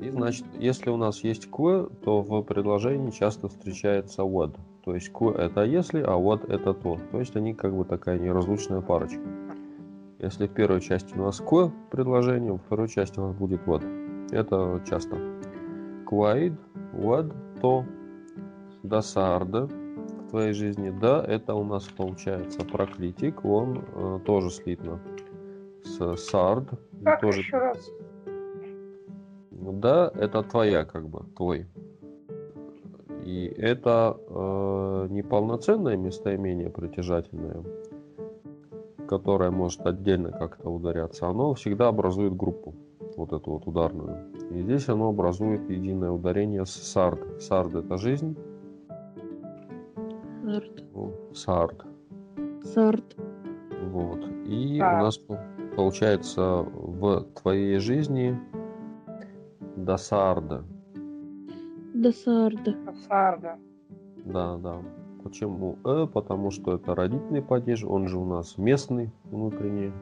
И 0.00 0.08
значит, 0.10 0.46
если 0.58 0.90
у 0.90 0.96
нас 0.96 1.22
есть 1.24 1.48
que, 1.50 1.90
то 2.04 2.22
в 2.22 2.42
предложении 2.42 3.10
часто 3.10 3.48
встречается 3.48 4.22
what. 4.22 4.56
То 4.84 4.94
есть 4.94 5.10
que 5.12 5.30
это 5.30 5.62
если, 5.64 6.00
а 6.00 6.18
what 6.18 6.50
это 6.50 6.72
то. 6.72 6.98
То 7.12 7.18
есть 7.18 7.36
они 7.36 7.54
как 7.54 7.76
бы 7.76 7.84
такая 7.84 8.18
неразлучная 8.18 8.80
парочка. 8.80 9.20
Если 10.18 10.46
в 10.46 10.52
первой 10.52 10.80
части 10.80 11.14
у 11.14 11.22
нас 11.22 11.40
que 11.40 11.70
предложение, 11.90 12.52
во 12.52 12.58
второй 12.58 12.88
части 12.88 13.18
у 13.18 13.26
нас 13.28 13.36
будет 13.36 13.60
what. 13.66 13.84
Это 14.30 14.82
часто. 14.88 15.16
Quaid, 16.10 16.56
what, 16.94 17.32
то, 17.60 17.84
досарда 18.82 19.68
в 20.30 20.32
твоей 20.32 20.52
жизни. 20.52 20.90
Да, 20.90 21.24
это 21.26 21.54
у 21.54 21.64
нас 21.64 21.84
получается 21.84 22.64
проклитик, 22.64 23.44
он 23.44 23.84
э, 23.94 24.20
тоже 24.24 24.50
слитно 24.50 25.00
с 25.82 26.16
сард. 26.18 26.68
Как 27.04 27.20
тоже 27.20 27.40
еще 27.40 27.58
раз? 27.58 27.90
да, 29.50 30.12
это 30.14 30.42
твоя, 30.42 30.84
как 30.84 31.08
бы, 31.08 31.24
твой. 31.36 31.66
И 33.24 33.52
это 33.58 34.16
э, 34.28 35.06
неполноценное 35.10 35.96
местоимение 35.96 36.70
притяжательное, 36.70 37.64
которое 39.08 39.50
может 39.50 39.84
отдельно 39.84 40.30
как-то 40.30 40.70
ударяться. 40.70 41.26
Оно 41.26 41.54
всегда 41.54 41.88
образует 41.88 42.36
группу, 42.36 42.74
вот 43.16 43.32
эту 43.32 43.50
вот 43.50 43.66
ударную. 43.66 44.32
И 44.52 44.62
здесь 44.62 44.88
оно 44.88 45.08
образует 45.08 45.68
единое 45.68 46.12
ударение 46.12 46.64
с 46.64 46.70
сард. 46.70 47.42
Сард 47.42 47.74
это 47.74 47.98
жизнь. 47.98 48.36
Сард. 50.50 50.84
ну, 50.94 51.12
Сард. 51.34 51.84
Сард. 52.64 53.16
Вот. 53.90 54.20
И 54.46 54.78
Так. 54.78 55.00
у 55.00 55.04
нас 55.04 55.18
по- 55.18 55.38
получается 55.76 56.62
в 56.72 57.24
твоей 57.40 57.78
жизни 57.78 58.38
досарда. 59.76 60.64
До 61.94 62.12
сарда. 62.12 62.74
Сарда. 63.08 63.58
Да, 64.24 64.56
да. 64.56 64.82
Почему 65.22 65.76
э? 65.84 66.06
Потому 66.12 66.50
что 66.50 66.74
это 66.74 66.94
родительный 66.94 67.42
падеж, 67.42 67.84
он 67.84 68.08
же 68.08 68.18
у 68.18 68.24
нас 68.24 68.56
местный 68.58 69.10
внутренний. 69.30 69.92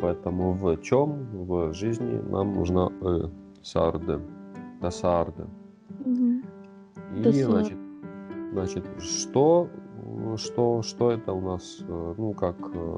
Поэтому 0.00 0.52
в 0.52 0.76
чем 0.82 1.26
в 1.46 1.72
жизни 1.72 2.20
нам 2.30 2.52
нужна 2.52 2.90
э. 3.00 3.28
Сарде. 3.62 4.20
Да 4.82 4.90
сарде. 4.90 5.44
Мгм. 6.04 6.42
И 7.16 7.22
Да 7.22 7.32
сар- 7.32 7.50
значит, 7.50 7.78
значит, 8.54 8.84
что, 9.00 9.68
э, 10.06 10.36
что, 10.36 10.82
что 10.82 11.10
это 11.10 11.32
у 11.32 11.40
нас, 11.40 11.80
э, 11.80 12.14
ну, 12.16 12.32
как 12.34 12.56
э, 12.72 12.96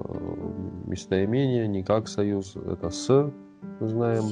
местоимение, 0.86 1.66
не 1.66 1.82
как 1.82 2.08
союз, 2.08 2.56
это 2.56 2.90
с, 2.90 3.32
мы 3.80 3.88
знаем. 3.88 4.24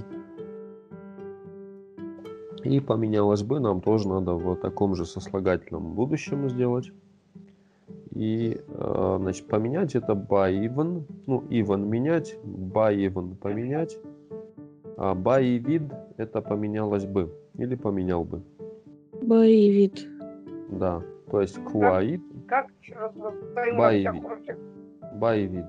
И 2.62 2.80
поменялось 2.80 3.42
бы, 3.42 3.60
нам 3.60 3.80
тоже 3.80 4.08
надо 4.08 4.34
в 4.34 4.56
таком 4.56 4.94
же 4.94 5.06
сослагательном 5.06 5.94
будущем 5.94 6.48
сделать. 6.48 6.92
И, 8.14 8.60
значит, 9.18 9.48
поменять 9.48 9.96
это 9.96 10.12
by 10.12 10.52
even, 10.52 11.02
ну, 11.26 11.42
even 11.50 11.86
менять, 11.88 12.38
by 12.44 12.94
even 12.96 13.34
поменять, 13.34 13.98
а 14.96 15.14
by 15.14 15.58
vid 15.58 15.92
это 16.16 16.40
поменялось 16.40 17.04
бы, 17.04 17.28
или 17.58 17.74
поменял 17.74 18.24
бы. 18.24 18.40
Боевит. 19.20 20.06
Да, 20.70 21.02
то 21.34 21.40
есть 21.40 21.58
quite, 21.58 22.22
Как 22.46 22.68
случай. 22.80 24.54
by 25.18 25.48
vid. 25.48 25.66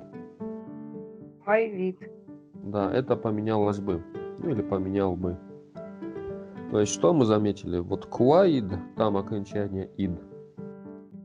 Боевик. 1.44 2.12
Да, 2.54 2.92
это 2.94 3.16
поменялось 3.16 3.80
бы. 3.80 4.04
Ну 4.38 4.52
или 4.52 4.62
поменял 4.62 5.16
бы. 5.16 5.36
То 6.70 6.82
есть 6.82 6.94
что 6.94 7.16
мы 7.16 7.26
заметили? 7.26 7.80
Вот 7.80 8.06
quaid, 8.06 8.78
там 8.96 9.18
окончание 9.18 9.90
id. 9.98 10.20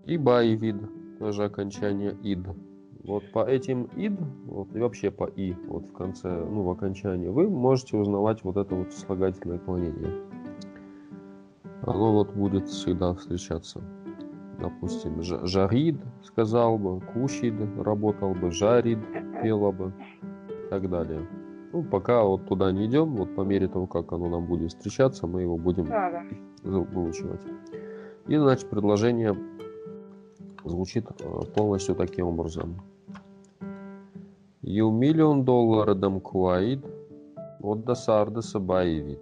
И 0.07 0.17
vid, 0.17 1.19
тоже 1.19 1.45
окончание 1.45 2.13
id. 2.23 2.57
Вот 3.05 3.31
по 3.33 3.45
этим 3.45 3.91
id, 3.95 4.17
вот 4.47 4.75
и 4.75 4.79
вообще 4.81 5.11
по 5.11 5.27
и, 5.27 5.53
вот 5.69 5.85
в 5.85 5.93
конце, 5.93 6.31
ну 6.31 6.63
в 6.63 6.71
окончании, 6.71 7.29
вы 7.29 7.51
можете 7.51 7.99
узнавать 7.99 8.43
вот 8.43 8.57
это 8.57 8.75
вот 8.75 8.91
слагательное 8.95 9.57
отклонение. 9.57 10.23
Оно 11.83 12.13
вот 12.15 12.33
будет 12.35 12.69
всегда 12.69 13.15
встречаться. 13.15 13.83
Допустим, 14.61 15.21
жа- 15.21 15.47
жарид 15.47 15.97
сказал 16.23 16.77
бы, 16.79 17.01
кушид 17.01 17.55
работал 17.79 18.35
бы, 18.35 18.51
жарид 18.51 18.99
пела 19.43 19.71
бы 19.73 19.93
и 20.49 20.69
так 20.69 20.89
далее. 20.91 21.27
Ну, 21.73 21.83
пока 21.85 22.23
вот 22.25 22.47
туда 22.47 22.73
не 22.73 22.87
идем, 22.87 23.17
вот 23.17 23.35
по 23.35 23.43
мере 23.43 23.69
того, 23.69 23.87
как 23.87 24.13
оно 24.13 24.29
нам 24.29 24.47
будет 24.47 24.71
встречаться, 24.71 25.27
мы 25.27 25.43
его 25.43 25.57
будем 25.57 25.85
Да, 25.87 26.11
да. 26.11 26.23
за- 26.63 26.81
выучивать. 26.81 27.41
И, 28.27 28.37
значит, 28.37 28.69
предложение 28.69 29.37
звучит 30.65 31.07
э, 31.21 31.41
полностью 31.55 31.95
таким 31.95 32.27
образом. 32.27 32.77
You 34.63 34.91
million 34.91 35.43
dollar 35.45 35.95
dam 35.95 36.21
quaid, 36.21 36.85
вот 37.61 37.85
до 37.85 37.95
сарда 37.95 38.43
сабаевит. 38.43 39.21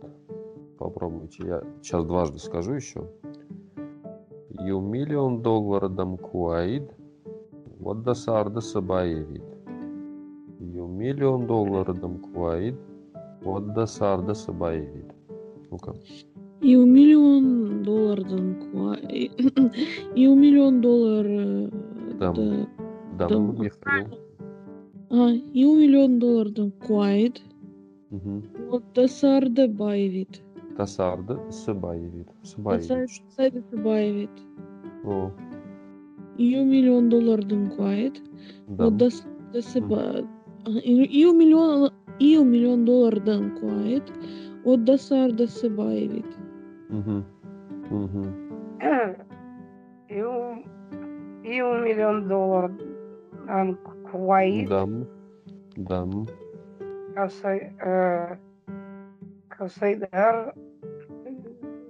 Попробуйте, 0.79 1.47
я 1.47 1.63
сейчас 1.83 2.05
дважды 2.05 2.39
скажу 2.39 2.73
еще. 2.73 3.05
You 4.61 4.81
million 4.81 5.43
dollar 5.43 5.89
dam 5.89 6.17
quaid, 6.19 6.91
вот 7.79 8.03
до 8.03 8.15
сарда 8.15 8.61
сабаевит. 8.61 9.45
You 10.61 10.87
million 10.89 11.47
dollar 11.47 11.87
dam 11.95 12.21
quaid, 12.33 12.77
вот 13.43 13.73
до 13.75 13.87
сарда 13.87 14.35
сабаевит. 14.35 15.13
Ну-ка. 15.71 15.95
И 16.61 16.75
у 16.77 16.85
миллион 16.85 17.83
доллар 17.85 18.25
данква. 18.25 18.97
И 18.97 20.27
у 20.27 20.35
миллион 20.35 20.81
доллар... 20.81 21.27
э, 21.27 21.71
Дам. 22.19 22.35
да. 22.35 22.69
Да, 23.19 23.29
Дам. 23.29 23.47
ну, 23.47 23.63
Михаил. 23.63 24.09
А, 25.11 25.31
и 25.31 25.65
у 25.65 25.77
миллион 25.77 26.19
доллар 26.19 26.49
данквайт. 26.51 27.41
Мгм. 28.11 28.43
Вот 28.71 28.83
до 28.95 29.07
сарда 29.07 29.69
Тасарда 30.79 31.51
Сыбаевит. 31.51 32.29
Сыбаевит. 32.45 33.11
Сайда 33.37 33.61
боевит. 33.77 34.31
О, 35.05 35.33
у 36.57 36.65
миллион 36.65 37.09
доллар 37.09 37.45
данквайт. 37.45 38.23
да. 38.69 38.85
Вот 38.85 38.97
до 38.97 39.09
до 39.53 39.59
а, 40.67 40.71
и 40.71 41.25
у 41.25 41.33
миллион... 41.35 41.91
У 42.21 42.45
миллион 42.45 42.85
доллар 42.85 43.19
данквайт. 43.19 44.05
Вот 44.65 44.85
до 44.85 44.99
сарда 44.99 45.47
боевит. 45.69 46.27
Мгм. 46.91 47.25
Мгм. 47.91 48.35
И 50.09 50.23
у, 50.23 50.63
и 51.43 51.61
у 51.61 51.75
миллион 51.83 52.29
долларов 52.29 52.71
он 53.49 53.77
кваит, 54.09 54.69
Дам. 54.69 55.09
Дам. 55.75 56.29
косай, 57.17 57.73
э, 57.81 58.37
косайдар, 59.49 60.55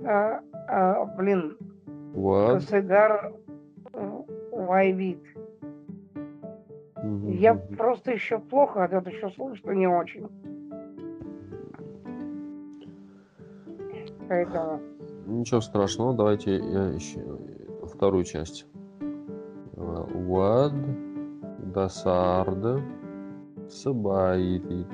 э, 0.03 0.41
э, 0.69 1.05
блин, 1.17 1.57
Вот. 2.15 2.63
э, 2.73 4.23
вайвит. 4.53 5.23
Мгм, 7.03 7.31
Я 7.31 7.55
просто 7.55 8.13
еще 8.13 8.39
плохо, 8.39 8.85
а 8.85 8.89
тут 8.89 9.07
еще 9.13 9.31
слышно 9.31 9.71
не 9.73 9.87
очень. 9.87 10.29
Поэтому 14.29 14.81
Ничего 15.27 15.61
страшного, 15.61 16.15
давайте 16.15 16.57
я 16.57 16.87
еще 16.89 17.21
вторую 17.85 18.25
часть. 18.25 18.67
А, 19.77 20.07
What 20.07 20.75
Дасарда 21.73 22.81
Сыбаевит. 23.69 24.87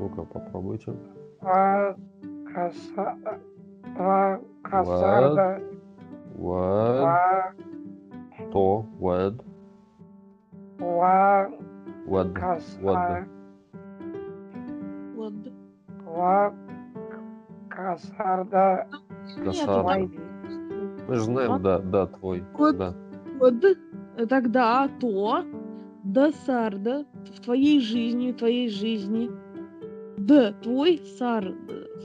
Ну-ка, 0.00 0.22
попробуйте. 0.24 0.94
ва 1.40 1.94
каса, 2.52 3.16
ва 3.96 4.40
касарда, 4.62 5.60
What. 6.36 7.02
ва, 7.02 7.52
То. 8.52 8.86
What. 9.00 9.40
ва 10.78 11.50
What. 12.06 12.32
каса, 12.32 13.26
Вот. 15.14 15.34
ва 16.04 16.54
касарда 17.68 18.86
Досарда. 19.44 19.82
вайвит. 19.82 20.20
Мы 21.08 21.14
же 21.14 21.22
знаем, 21.22 21.62
да, 21.62 21.78
да, 21.78 22.06
твой. 22.06 22.44
Вот. 22.54 22.76
Да. 22.76 22.94
Вот 23.38 23.54
тогда 24.28 24.88
то 25.00 25.44
до 26.04 26.32
сарда 26.32 27.04
в 27.34 27.40
твоей 27.40 27.80
жизни, 27.80 28.32
в 28.32 28.36
твоей 28.36 28.68
жизни. 28.68 29.30
Д, 30.18 30.54
твой 30.62 30.98
сар, 31.18 31.52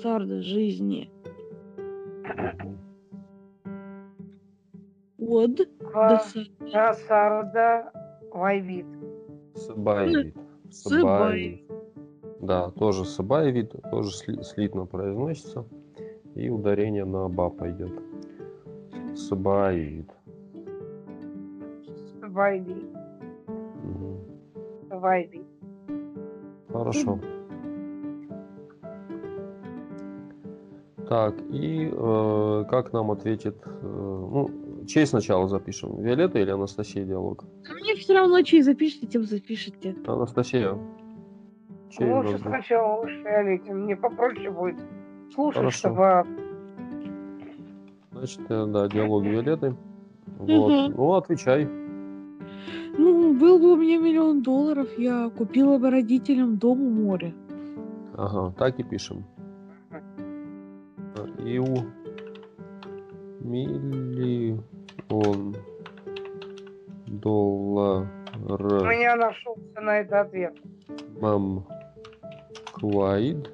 сарда 0.01 0.41
жизни. 0.41 1.11
Мгм. 2.35 2.77
От, 5.19 5.55
Досарда. 5.79 6.49
Досарда 6.59 7.91
Вайвит. 8.31 8.85
Сабаевит. 9.55 10.35
Сабаевит. 10.69 11.63
Да, 12.41 12.69
тоже 12.71 13.03
сабаевит, 13.05 13.73
тоже 13.89 14.11
сли- 14.11 14.43
слитно 14.43 14.85
произносится. 14.85 15.65
И 16.35 16.49
ударение 16.49 17.03
на 17.05 17.27
ба 17.29 17.49
пойдет. 17.49 17.91
Сабаевит. 19.15 20.11
Вайви. 22.21 22.85
Мгм. 23.83 24.19
Вайви. 24.89 25.43
Хорошо. 26.71 27.19
Так, 31.07 31.35
и 31.51 31.89
э, 31.91 32.65
как 32.69 32.91
нам 32.91 33.11
ответит... 33.11 33.55
э, 33.65 33.69
ну, 33.81 34.49
чей 34.85 35.05
сначала 35.05 35.47
запишем? 35.47 36.01
Виолетта 36.01 36.39
или 36.39 36.51
Анастасия 36.51 37.05
диалог? 37.05 37.45
А 37.69 37.73
Мне 37.73 37.95
все 37.95 38.13
равно, 38.13 38.41
чей 38.41 38.61
запишите, 38.61 39.07
тем 39.07 39.23
запишите. 39.23 39.95
Анастасия. 40.05 40.77
Чей 41.89 42.11
Лучше 42.11 42.31
будет? 42.31 42.41
сначала 42.41 42.99
лучше 42.99 43.21
Виолетте. 43.21 43.73
Мне 43.73 43.95
попроще 43.95 44.51
будет 44.51 44.77
слушать, 45.33 45.59
Хорошо. 45.59 45.77
чтобы... 45.77 46.25
Значит, 48.11 48.41
э, 48.49 48.65
да, 48.67 48.87
диалог 48.89 49.23
Виолетты. 49.23 49.75
Вот. 50.39 50.71
Мгм. 50.71 50.95
Ну, 50.97 51.13
отвечай. 51.13 51.69
Ну, 52.97 53.33
был 53.33 53.59
бы 53.59 53.73
у 53.73 53.75
меня 53.75 53.97
миллион 53.97 54.41
долларов, 54.41 54.89
я 54.97 55.29
купила 55.29 55.77
бы 55.77 55.89
родителям 55.89 56.57
дом 56.57 56.81
у 56.81 56.89
моря. 56.89 57.33
Ага, 58.15 58.53
так 58.57 58.79
и 58.79 58.83
пишем. 58.83 59.23
И 61.47 61.59
у 61.59 61.65
миллион 63.39 64.65
долларов 67.05 68.09
У 68.49 68.85
меня 68.85 69.15
нашелся 69.15 69.79
на 69.81 69.99
это 69.99 70.19
ответ. 70.21 70.57
мам 71.21 71.65
Квайд 72.73 73.49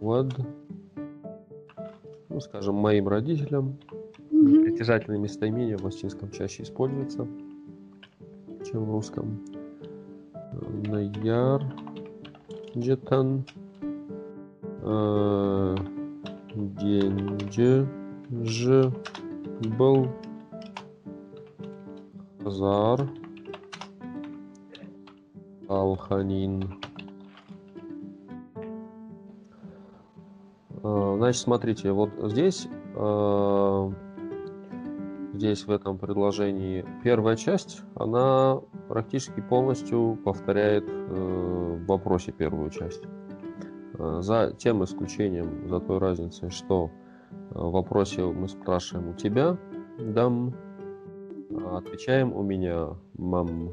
вот 0.00 0.34
ну, 2.30 2.40
скажем, 2.40 2.76
моим 2.76 3.06
родителям 3.06 3.76
Мгм. 4.30 4.64
притяжательное 4.64 5.18
местоимение 5.18 5.76
в 5.76 5.84
латинском 5.84 6.30
чаще 6.30 6.62
используется, 6.62 7.28
чем 8.64 8.86
в 8.86 8.90
русском. 8.90 9.44
Наяр 10.86 11.62
Джетан 12.74 13.44
Деньги 16.52 17.86
Ж 18.44 18.90
был 19.78 20.08
Азар 22.44 23.08
Алханин. 25.68 26.80
Э, 30.82 31.14
Значит, 31.16 31.42
смотрите, 31.42 31.92
вот 31.92 32.10
здесь, 32.24 32.66
э, 32.96 33.90
здесь 35.34 35.64
в 35.64 35.70
этом 35.70 35.98
предложении 35.98 36.84
первая 37.04 37.36
часть, 37.36 37.82
она 37.94 38.60
практически 38.88 39.40
полностью 39.40 40.18
повторяет 40.24 40.84
э, 40.88 41.78
в 41.80 41.86
вопросе 41.86 42.32
первую 42.32 42.70
часть. 42.70 43.02
Э, 44.02 44.20
За 44.20 44.52
тем 44.58 44.82
исключением, 44.82 45.68
за 45.68 45.80
той 45.80 45.98
разницей, 45.98 46.50
что 46.50 46.90
э, 47.30 47.34
в 47.54 47.70
вопросе 47.70 48.24
мы 48.24 48.48
спрашиваем 48.48 49.10
у 49.10 49.14
тебя, 49.14 49.56
дам, 49.98 50.54
а 51.50 51.78
отвечаем 51.78 52.32
у 52.32 52.42
меня, 52.42 52.96
мам. 53.16 53.70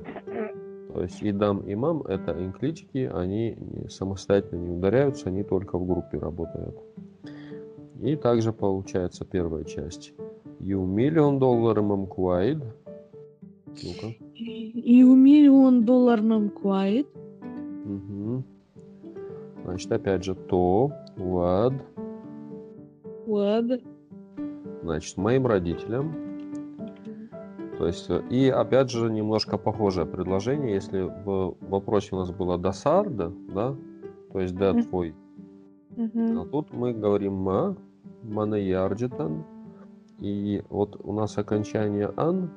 То 0.93 1.01
есть 1.01 1.21
и 1.21 1.31
дам, 1.31 1.59
и 1.59 1.75
мам 1.75 2.01
это 2.01 2.31
инклички, 2.31 3.09
они 3.13 3.57
самостоятельно 3.89 4.61
не 4.61 4.77
ударяются, 4.77 5.29
они 5.29 5.43
только 5.43 5.77
в 5.77 5.87
группе 5.87 6.17
работают. 6.17 6.77
И 8.01 8.15
также 8.15 8.53
получается 8.53 9.25
первая 9.25 9.63
часть. 9.63 10.13
You 10.59 10.85
million 10.85 11.39
dollar 11.39 11.77
mom 11.81 12.07
quite. 12.07 12.63
Ну-ка. 13.65 14.07
И 14.35 15.03
у 15.03 15.15
миллион 15.15 15.85
доллар 15.85 16.21
нам 16.21 16.49
квайт. 16.49 17.07
Значит, 19.69 19.91
опять 19.91 20.23
же, 20.23 20.34
то, 20.34 20.91
what, 21.15 21.79
Ладно. 23.27 23.77
значит, 24.82 25.15
моим 25.15 25.45
родителям. 25.45 26.12
То 27.77 27.86
есть, 27.86 28.10
э, 28.10 28.23
и 28.32 28.49
опять 28.49 28.89
же, 28.89 29.12
немножко 29.12 29.60
похожее 29.60 30.08
предложение, 30.08 30.73
если 30.73 31.01
в 31.01 31.55
вопросе 31.62 32.15
у 32.15 32.17
нас 32.17 32.32
было 32.32 32.58
досарда, 32.58 33.32
да, 33.53 33.75
то 34.34 34.39
есть 34.39 34.55
да 34.55 34.73
твой, 34.73 35.13
а 35.95 36.45
тут 36.51 36.73
мы 36.73 36.91
говорим 36.91 37.34
ма, 37.34 37.77
манаярджитан, 38.23 39.43
и 40.17 40.63
вот 40.69 40.99
у 41.03 41.13
нас 41.13 41.38
окончание 41.38 42.12
ан, 42.17 42.49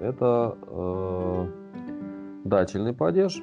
это 0.00 0.56
э, 0.66 1.46
дательный 2.44 2.94
падеж, 2.94 3.42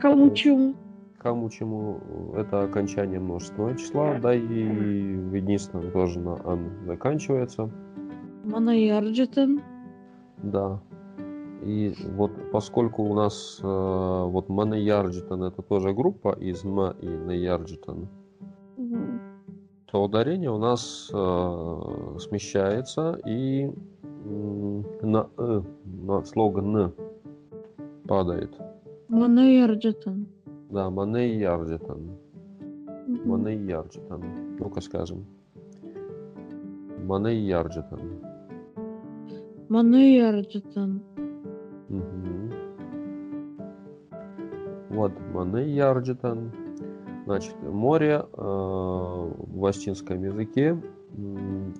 Кому 0.00 0.30
чему? 0.34 0.74
Кому 1.20 1.50
чему 1.50 2.00
это 2.34 2.62
окончание 2.62 3.20
множественного 3.20 3.76
числа, 3.76 4.18
да 4.22 4.34
и 4.34 4.64
в 4.68 5.34
единственном 5.34 5.90
тоже 5.92 6.18
на 6.18 6.34
ан 6.44 6.70
заканчивается. 6.86 7.70
Манаярджитан. 8.44 9.60
Да. 10.42 10.80
И 11.62 11.94
вот 12.16 12.32
поскольку 12.52 13.02
у 13.02 13.14
нас 13.14 13.60
э, 13.62 13.66
вот 13.66 14.48
Манаярджитан 14.48 15.42
это 15.44 15.60
тоже 15.60 15.92
группа 15.92 16.32
из 16.32 16.64
Ма 16.64 16.94
и 17.02 17.06
Наярджитан, 17.06 18.08
Мгм. 18.78 19.20
то 19.92 20.02
ударение 20.04 20.50
у 20.50 20.56
нас 20.58 21.10
э, 21.12 22.16
смещается 22.18 23.18
и 23.26 23.70
м, 24.24 24.86
на 25.02 25.28
«э», 25.36 25.62
на 25.84 26.24
слог 26.24 26.56
«н» 26.58 26.92
падает. 28.08 28.58
Мæ 29.08 29.28
ныййарджытæн. 29.28 30.26
Да, 30.70 30.88
мæ 30.88 31.09
ныййарджытæн. 31.09 32.16
Мгм. 33.06 33.28
Мæ 33.28 33.44
ныййарджытæн. 33.44 34.22
Ну-ка 34.58 34.80
скажем. 34.80 35.26
Мæ 37.06 37.22
ныййарджытæн. 37.22 38.00
Мæ 39.68 39.90
ныййарджытæн. 39.90 41.02
Мгм. 41.88 42.52
Вот, 44.90 45.12
мæ 45.34 45.54
ныййарджытæн. 45.54 46.52
Значит, 47.26 47.54
море 47.62 48.24
э, 48.32 48.40
в 48.40 49.66
осетинском 49.66 50.22
языке 50.22 50.80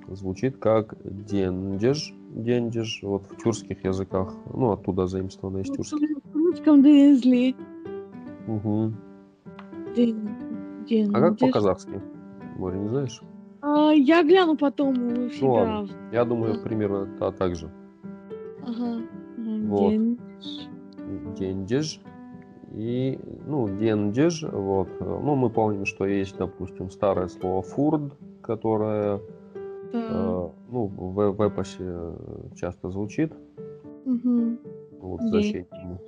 звучит 0.08 0.58
как 0.58 0.96
дендеж. 1.04 2.12
Дендеж, 2.34 3.00
вот 3.02 3.22
в 3.30 3.36
тюркских 3.42 3.84
языках, 3.84 4.34
ну, 4.52 4.72
оттуда 4.72 5.06
заимствовано 5.06 5.58
из 5.58 5.66
тюркских. 5.66 6.18
В 6.32 6.36
русском 6.36 6.82
Дензли. 6.82 7.54
Мгм. 8.54 8.94
Ден- 9.94 10.28
А 11.14 11.20
как 11.20 11.36
Дендиш. 11.36 11.40
по-казахски? 11.40 12.00
Море, 12.58 12.78
не 12.78 12.88
знаешь? 12.88 13.22
А, 13.62 13.92
я 13.92 14.22
гляну 14.24 14.56
потом 14.56 14.90
у 15.26 15.30
себя. 15.30 15.48
ладно. 15.48 15.88
Я 16.12 16.24
думаю, 16.24 16.54
Мгм. 16.54 16.62
примерно 16.64 17.06
та- 17.18 17.30
так 17.32 17.54
же. 17.54 17.70
Ага. 18.66 19.02
Ага, 19.38 19.66
Вот. 19.68 19.92
Дендеж. 21.38 22.00
И, 22.72 23.18
ну, 23.46 23.68
дендеж, 23.68 24.44
вот. 24.52 24.88
Ну, 25.00 25.34
мы 25.34 25.50
помним, 25.50 25.84
что 25.86 26.06
есть, 26.06 26.36
допустим, 26.38 26.90
старое 26.90 27.28
слово 27.28 27.62
фурд, 27.62 28.12
которое, 28.42 29.20
Да. 29.92 29.98
э, 30.10 30.48
ну, 30.70 30.86
в, 30.86 31.30
в 31.32 31.40
эпосе 31.42 31.82
э, 31.84 32.14
часто 32.56 32.90
звучит, 32.90 33.32
Мгм. 34.04 34.58
вот, 35.00 35.20
День. 35.20 35.30
защитному. 35.32 35.98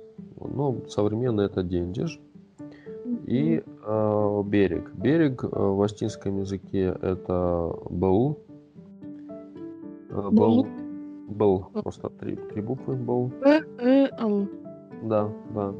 Но 0.55 0.75
современно 0.87 1.41
это 1.41 1.63
дендеж. 1.63 2.19
И 3.25 3.63
э, 3.85 4.43
берег. 4.45 4.91
Берег 4.95 5.43
э, 5.43 5.47
в 5.49 5.81
астинском 5.81 6.39
языке 6.39 6.95
это 7.01 7.73
был. 7.89 8.39
Э, 10.09 10.29
Был. 10.29 10.67
был. 11.27 11.65
Просто 11.73 12.09
три, 12.09 12.35
три 12.35 12.61
буквы 12.61 12.95
был. 12.95 13.31
Да, 15.03 15.29
да. 15.53 15.73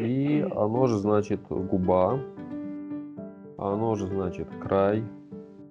И 0.00 0.46
оно 0.56 0.86
же 0.86 0.98
значит 0.98 1.40
губа, 1.48 2.18
оно 3.58 3.94
же 3.94 4.06
значит 4.06 4.48
край. 4.62 5.04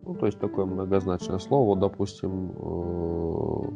Ну, 0.04 0.16
то 0.16 0.26
есть 0.26 0.40
такое 0.40 0.66
многозначное 0.66 1.40
слово. 1.40 1.66
Вот, 1.70 1.80
допустим, 1.80 2.52
э, 2.58 3.70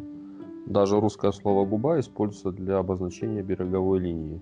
даже 0.67 0.99
русское 0.99 1.31
слово 1.31 1.65
губа 1.65 1.99
используется 1.99 2.51
для 2.51 2.77
обозначения 2.77 3.41
береговой 3.41 3.99
линии. 3.99 4.39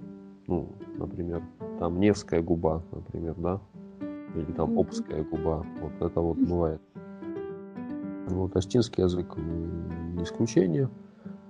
Ну, 0.47 0.67
например, 0.97 1.41
там 1.81 1.99
Невская 1.99 2.43
губа, 2.43 2.83
например, 2.91 3.33
да? 3.37 3.59
Или 4.35 4.51
там. 4.55 4.77
Обская 4.77 5.23
губа. 5.23 5.65
Вот 5.81 5.93
это 5.99 6.21
вот 6.21 6.37
бывает. 6.37 6.79
Вот, 8.27 8.55
астинский 8.55 9.03
язык 9.03 9.35
не 9.35 10.23
исключение, 10.23 10.89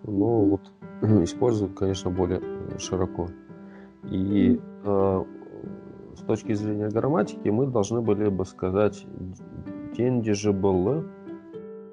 но 0.04 0.46
вот 0.46 0.62
используют, 1.24 1.78
конечно, 1.78 2.10
более 2.12 2.40
э, 2.42 2.78
широко. 2.80 3.28
И 4.10 4.58
э, 4.86 5.24
с 6.16 6.22
точки 6.22 6.54
зрения 6.54 6.88
грамматики 6.88 7.50
мы 7.50 7.68
должны 7.68 8.00
были 8.00 8.30
бы 8.30 8.46
сказать 8.46 9.06
«тендижебл», 9.98 11.04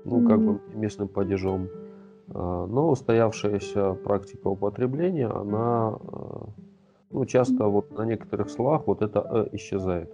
ну, 0.04 0.28
как 0.28 0.40
бы 0.40 0.60
местным 0.74 1.08
падежом. 1.08 1.68
А, 2.30 2.66
но 2.66 2.90
устоявшаяся 2.90 3.94
практика 3.94 4.46
употребления, 4.46 5.26
она 5.26 5.98
ну, 7.18 7.26
часто 7.26 7.64
вот 7.64 7.98
на 7.98 8.04
некоторых 8.04 8.48
словах 8.48 8.86
вот 8.86 9.02
это 9.02 9.18
«э» 9.18 9.56
исчезает. 9.56 10.08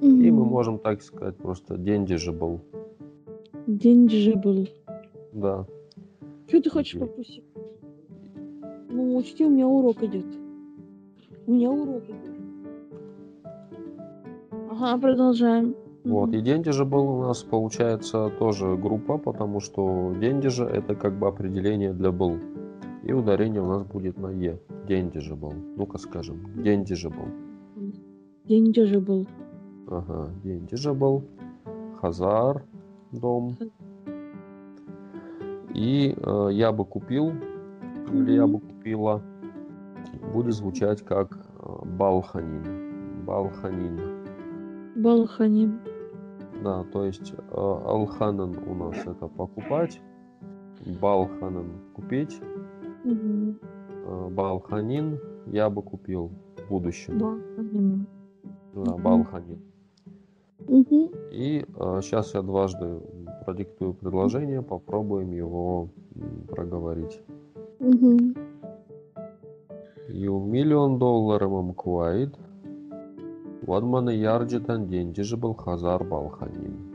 Mm-hmm. 0.00 0.22
И 0.22 0.30
мы 0.30 0.44
можем 0.44 0.78
так 0.78 1.02
сказать 1.02 1.36
просто 1.36 1.76
«деньжибл». 1.76 2.60
Деньжибл. 3.66 4.68
Да. 5.32 5.66
Что 6.46 6.62
ты 6.62 6.70
хочешь 6.70 7.00
попросить? 7.00 7.44
Ну, 8.88 9.16
учти, 9.16 9.44
у 9.44 9.50
меня 9.50 9.66
урок 9.66 10.00
идет. 10.04 10.26
У 11.46 11.52
меня 11.52 11.70
урок 11.70 12.04
идет. 12.04 12.36
Ага, 14.70 14.98
продолжаем. 14.98 15.74
Вот, 16.04 16.32
и 16.34 16.40
деньги 16.40 16.70
же 16.70 16.84
был 16.84 17.08
у 17.08 17.22
нас, 17.22 17.42
получается, 17.42 18.30
тоже 18.38 18.76
группа, 18.76 19.18
потому 19.18 19.58
что 19.58 20.14
деньги 20.20 20.46
же 20.46 20.64
это 20.64 20.94
как 20.94 21.18
бы 21.18 21.26
определение 21.26 21.92
для 21.92 22.12
был. 22.12 22.38
И 23.04 23.12
ударение 23.12 23.62
у 23.62 23.66
нас 23.66 23.84
будет 23.84 24.18
на 24.18 24.28
Е. 24.28 24.58
Был. 25.36 25.52
Ну-ка 25.76 25.98
скажем. 25.98 26.38
Же 26.64 27.10
был. 29.00 29.26
Ага, 29.86 30.30
был. 30.94 31.24
Хазар, 32.00 32.64
дом. 33.12 33.56
И 35.74 36.14
э, 36.16 36.48
я 36.52 36.72
бы 36.72 36.84
купил, 36.84 37.32
или 38.12 38.32
я 38.32 38.46
бы 38.46 38.60
купила, 38.60 39.22
будет 40.32 40.54
звучать 40.54 41.02
как 41.02 41.32
э, 41.32 41.86
Балханин. 41.98 43.24
Балханин. 43.24 44.00
Балханин. 44.96 45.80
Да, 46.64 46.84
то 46.84 47.04
есть 47.04 47.32
э, 47.32 47.54
Алханан 47.54 48.56
у 48.66 48.74
нас 48.74 48.96
это 49.06 49.28
покупать, 49.28 50.00
Балханан 51.00 51.70
купить, 51.94 52.40
угу. 53.12 54.30
Балханин 54.30 55.18
я 55.46 55.70
бы 55.70 55.82
купил 55.82 56.30
в 56.56 56.68
будущем. 56.68 57.18
Балханин. 57.18 58.06
Да, 58.74 58.92
угу. 58.92 59.02
Балханин. 59.02 59.60
Угу. 60.66 61.12
И 61.32 61.64
э, 61.66 62.00
сейчас 62.02 62.34
я 62.34 62.42
дважды 62.42 63.00
продиктую 63.44 63.94
предложение, 63.94 64.62
попробуем 64.62 65.32
его 65.32 65.88
проговорить. 66.48 67.20
Угу. 67.80 68.34
You 70.10 70.40
million 70.40 70.98
dollar 70.98 71.40
quite 71.74 72.34
Вадманы 73.68 74.10
ярджитан 74.10 74.88
деньжибл 74.88 75.54
хазар 75.54 76.02
балханин. 76.02 76.88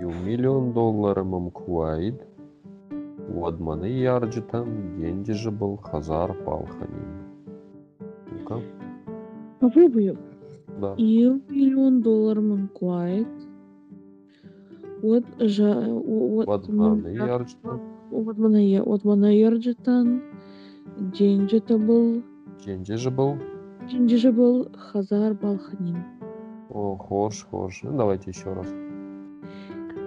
Ю 0.00 0.10
миллион 0.10 0.72
долларов 0.72 1.26
мамкуайд. 3.28 3.40
Вадманы 3.40 3.86
ярджитан 3.86 4.98
деньжибл 4.98 5.76
хазар 5.76 6.34
балханин. 6.44 7.26
Ну-ка. 8.32 8.60
Попробую. 9.60 10.16
Да. 10.80 10.94
Ю 10.96 11.40
миллион 11.48 12.00
долларов 12.02 12.44
мамкуайд. 12.44 13.28
Вот 15.02 15.24
же... 15.38 15.64
Вадманы 16.46 17.08
ярджитан. 17.08 17.80
Вадманы 18.10 19.38
ярджитан. 19.38 20.22
Деньжитабл. 20.96 22.22
Деньжибл. 22.64 23.36
Джинджибл 23.88 24.68
Хазар 24.76 25.34
Балханин. 25.34 26.04
О, 26.68 26.96
хош, 26.96 27.46
хош. 27.50 27.80
Ну, 27.82 27.96
давайте 27.96 28.30
еще 28.30 28.52
раз. 28.52 28.66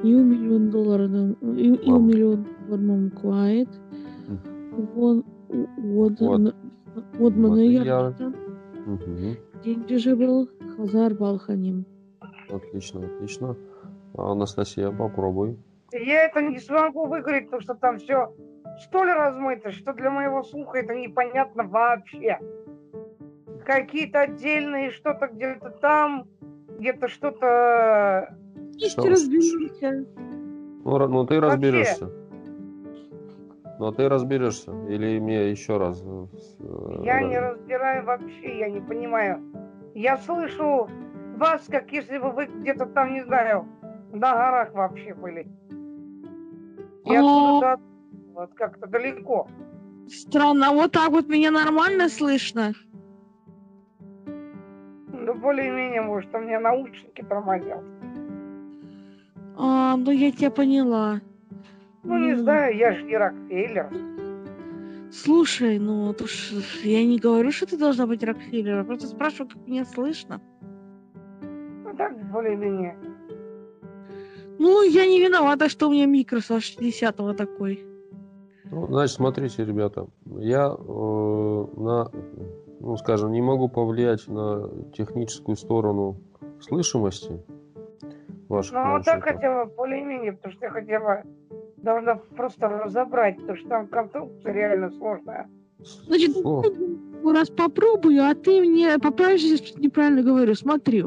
И 0.04 0.16
у 0.16 0.24
миллион 0.24 0.70
долларов, 0.72 1.12
и 1.42 1.92
у 1.92 2.00
миллион 2.00 2.48
долларов 2.68 3.14
куает. 3.22 3.70
Вот, 4.72 5.26
вот, 5.78 6.20
вот 7.20 7.36
меня 7.36 8.14
Джинджибл 9.64 10.50
Хазар 10.76 11.14
Балханин. 11.14 11.86
Отлично, 12.50 13.06
отлично. 13.06 13.56
А, 14.16 14.32
Анастасия, 14.32 14.92
попробуй. 14.92 15.58
Я 15.92 16.26
это 16.26 16.42
не 16.42 16.60
смогу 16.60 17.06
выговорить, 17.06 17.46
потому 17.46 17.62
что 17.62 17.76
там 17.76 17.98
все 18.00 18.34
столь 18.80 19.12
размыто, 19.12 19.72
что 19.72 19.94
для 19.94 20.10
моего 20.10 20.44
слуха 20.44 20.80
это 20.80 20.96
непонятно 20.96 21.64
вообще 21.64 22.40
какие-то 23.66 24.22
отдельные, 24.22 24.92
что-то 24.92 25.28
где-то 25.28 25.70
там, 25.70 26.28
где-то 26.80 27.08
что-то... 27.08 28.36
Что? 28.90 29.10
разберешься. 29.10 30.06
Ну, 30.84 31.08
ну 31.08 31.26
ты 31.26 31.40
разберешься. 31.40 32.12
Ну 33.80 33.92
ты 33.92 34.10
разберешься. 34.10 34.72
Или 34.88 35.20
мне 35.20 35.50
еще 35.52 35.78
раз... 35.78 36.04
Э, 36.04 37.02
я 37.04 37.22
не 37.22 37.40
разбираю 37.40 38.06
вообще, 38.06 38.60
я 38.60 38.70
не 38.70 38.80
понимаю. 38.80 39.42
Я 39.96 40.18
слышу 40.18 40.88
вас, 41.38 41.66
как 41.68 41.92
если 41.92 42.18
бы 42.18 42.32
вы 42.32 42.46
где-то 42.46 42.86
там, 42.86 43.14
не 43.14 43.24
знаю, 43.24 43.66
на 44.12 44.34
горах 44.34 44.74
вообще 44.74 45.14
были. 45.14 45.48
Я 47.06 47.20
оттуда 47.20 47.80
вот 48.34 48.54
как-то 48.54 48.88
далеко. 48.88 49.48
Странно, 50.08 50.72
вот 50.72 50.92
так 50.92 51.10
вот 51.10 51.28
меня 51.28 51.52
нормально 51.52 52.10
слышно? 52.10 52.74
Ну, 54.26 55.34
более-менее, 55.36 56.02
может, 56.02 56.34
у 56.34 56.40
меня 56.40 56.60
наушники 56.60 57.22
тормозят. 57.22 57.84
А, 59.58 59.96
ну 59.98 60.12
я 60.12 60.32
тебя 60.32 60.52
поняла. 60.52 61.22
Ну, 62.04 62.18
не 62.18 62.34
ну... 62.34 62.44
знаю, 62.44 62.76
я 62.76 62.94
же 62.94 63.04
не 63.04 63.18
Рокфеллер. 63.18 63.90
Слушай, 65.12 65.78
ну, 65.78 66.14
то 66.14 66.26
ж, 66.26 66.54
я 66.84 67.06
не 67.06 67.20
говорю, 67.20 67.52
что 67.52 67.66
ты 67.66 67.78
должна 67.78 68.08
быть 68.08 68.24
Рокфеллером, 68.24 68.86
просто 68.86 69.08
спрашиваю, 69.08 69.50
как 69.50 69.68
меня 69.68 69.86
слышно. 69.86 70.42
Ну, 71.42 71.94
так, 71.98 72.32
более-менее. 72.32 72.98
Ну, 74.58 74.84
я 74.84 75.06
не 75.06 75.20
виновата, 75.20 75.70
что 75.70 75.90
у 75.90 75.92
меня 75.92 76.06
микро 76.06 76.40
60 76.40 77.18
такой. 77.36 77.86
Ну, 78.72 78.88
значит, 78.88 79.16
смотрите, 79.16 79.66
ребята, 79.66 80.08
я 80.38 80.68
э, 80.70 81.66
на 81.78 82.10
ну, 82.82 82.98
скажем, 82.98 83.32
не 83.32 83.42
могу 83.42 83.70
повлиять 83.70 84.28
на 84.28 84.70
техническую 84.96 85.56
сторону 85.56 86.18
слышимости 86.60 87.40
ваших 88.52 88.74
Ну, 88.74 88.92
вот 88.92 89.06
так 89.06 89.24
хотя 89.24 89.66
бы 89.66 89.72
более-менее, 89.74 90.34
потому 90.34 90.54
что 90.54 90.66
я 90.66 90.72
хотя 90.72 91.00
бы 91.00 91.24
должна 91.78 92.16
просто 92.16 92.68
разобрать, 92.68 93.38
потому 93.38 93.58
что 93.58 93.70
там 93.70 93.88
конструкция 93.88 94.54
реально 94.54 94.92
сложная. 94.92 95.50
Значит, 96.06 96.36
О. 96.44 96.64
раз 97.32 97.50
попробую, 97.50 98.24
а 98.24 98.36
ты 98.36 98.62
мне 98.62 99.00
поправишь, 99.00 99.42
если 99.42 99.82
неправильно 99.82 100.22
говорю. 100.22 100.54
Смотри, 100.54 101.04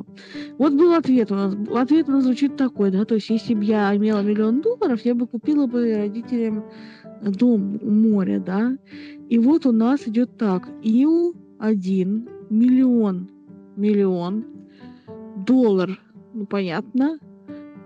вот 0.58 0.72
был 0.72 0.94
ответ 0.94 1.30
у 1.30 1.34
нас. 1.34 1.54
Ответ 1.74 2.08
у 2.08 2.12
нас 2.12 2.24
звучит 2.24 2.56
такой, 2.56 2.90
да, 2.90 3.04
то 3.04 3.14
есть 3.14 3.30
если 3.30 3.54
бы 3.54 3.64
я 3.64 3.94
имела 3.96 4.20
миллион 4.20 4.62
долларов, 4.62 5.00
я 5.04 5.14
бы 5.14 5.28
купила 5.28 5.66
бы 5.66 5.96
родителям 5.96 6.64
дом 7.22 7.78
у 7.80 7.90
моря, 7.90 8.40
да. 8.40 8.76
И 9.28 9.38
вот 9.38 9.64
у 9.66 9.72
нас 9.72 10.06
идет 10.08 10.36
так. 10.36 10.68
Ил 10.82 11.34
один 11.58 12.28
миллион, 12.50 13.28
миллион 13.76 14.44
доллар, 15.46 16.00
ну 16.32 16.46
понятно, 16.46 17.18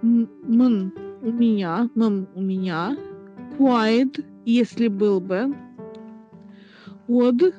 м 0.03 0.93
у 1.23 1.31
меня, 1.33 1.91
мам 1.95 2.29
у 2.35 2.41
меня, 2.41 2.97
quiet, 3.59 4.25
если 4.45 4.89
был 4.89 5.21
бы, 5.21 5.55
от, 7.09 7.55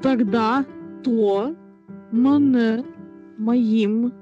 тогда 0.00 0.64
то, 1.04 1.54
мане, 2.10 2.84
моим, 3.38 4.12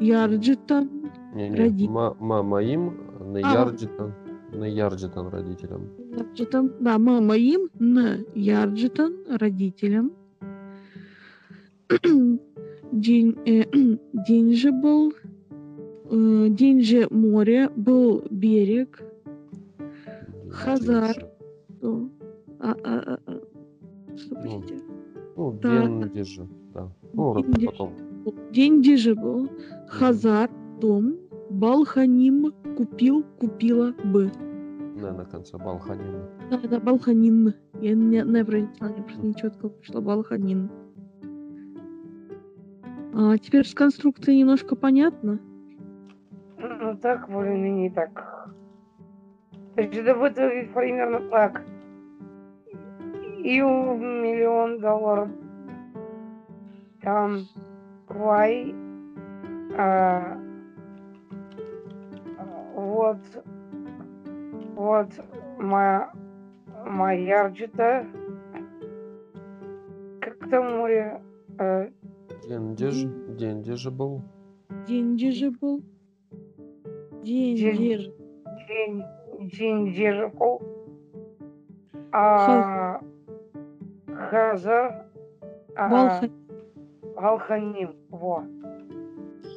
ярджитан, 0.00 0.90
родителям. 1.34 2.16
моим, 2.20 2.96
на 3.20 3.38
ярджитан. 3.38 4.12
На 4.52 4.64
Ярджитон 4.64 5.28
родителям. 5.28 5.88
Ярджитон, 6.16 6.72
да, 6.80 6.98
моим 6.98 7.68
на 7.78 8.18
Ярджитон 8.34 9.12
родителям. 9.28 10.12
День, 12.92 13.36
э, 13.44 13.64
день 14.28 14.54
же 14.54 14.72
был, 14.72 15.12
день 16.10 16.82
же 16.82 17.06
море, 17.10 17.68
был 17.74 18.24
берег, 18.30 19.02
Хазар. 20.50 21.16
Ну, 21.80 22.10
а, 22.60 22.74
а, 22.84 23.18
а, 23.26 23.40
что, 24.16 24.34
ну, 24.34 24.40
простите? 24.40 24.84
Ну, 25.36 25.58
да. 25.60 25.86
день 25.86 26.24
же, 26.24 26.48
да. 26.72 26.92
Ну, 27.12 27.42
день, 27.42 27.66
потом. 27.66 27.92
День 28.52 28.96
же 28.96 29.14
был, 29.14 29.50
Хазар, 29.88 30.50
дом, 30.80 31.16
Балханим 31.50 32.52
купил, 32.76 33.24
купила 33.38 33.92
бы. 34.04 34.30
Не 34.94 35.12
на 35.12 35.24
конце 35.24 35.58
Балханин. 35.58 36.22
Да, 36.50 36.58
да, 36.58 36.80
Балханин. 36.80 37.54
Я 37.80 37.94
не, 37.94 38.22
не 38.22 38.44
произнесла, 38.44 38.88
мне 38.88 39.02
просто 39.02 39.26
нечетко 39.26 39.68
вышло. 39.68 40.00
Балханин. 40.00 40.70
А 43.14 43.36
теперь 43.38 43.66
с 43.66 43.74
конструкцией 43.74 44.38
немножко 44.38 44.74
понятно. 44.74 45.38
Ну, 46.96 47.02
так, 47.02 47.28
более-менее 47.28 47.90
так. 47.90 48.48
То 49.74 49.82
есть 49.82 49.94
это 49.94 50.14
выглядит 50.14 50.72
примерно 50.72 51.20
так. 51.28 51.62
И 53.44 53.60
миллион 53.60 54.80
долларов. 54.80 55.28
Там 57.02 57.40
Y. 58.08 58.74
А, 59.76 60.38
вот. 62.74 63.18
Вот 64.74 65.08
моя 65.58 66.10
моя 66.86 67.42
Ярджита. 67.42 68.06
Как 70.22 70.48
там 70.48 70.78
море? 70.78 71.20
Э, 71.58 71.90
Дендеж, 72.48 73.04
Дендеж 73.38 73.86
был. 73.90 74.22
День, 77.26 79.02
день 79.40 79.92
держал. 79.92 80.62
А 82.12 83.00
а, 85.74 85.88
Балха. 85.88 86.30
Алханим. 87.16 87.96
Во. 88.10 88.44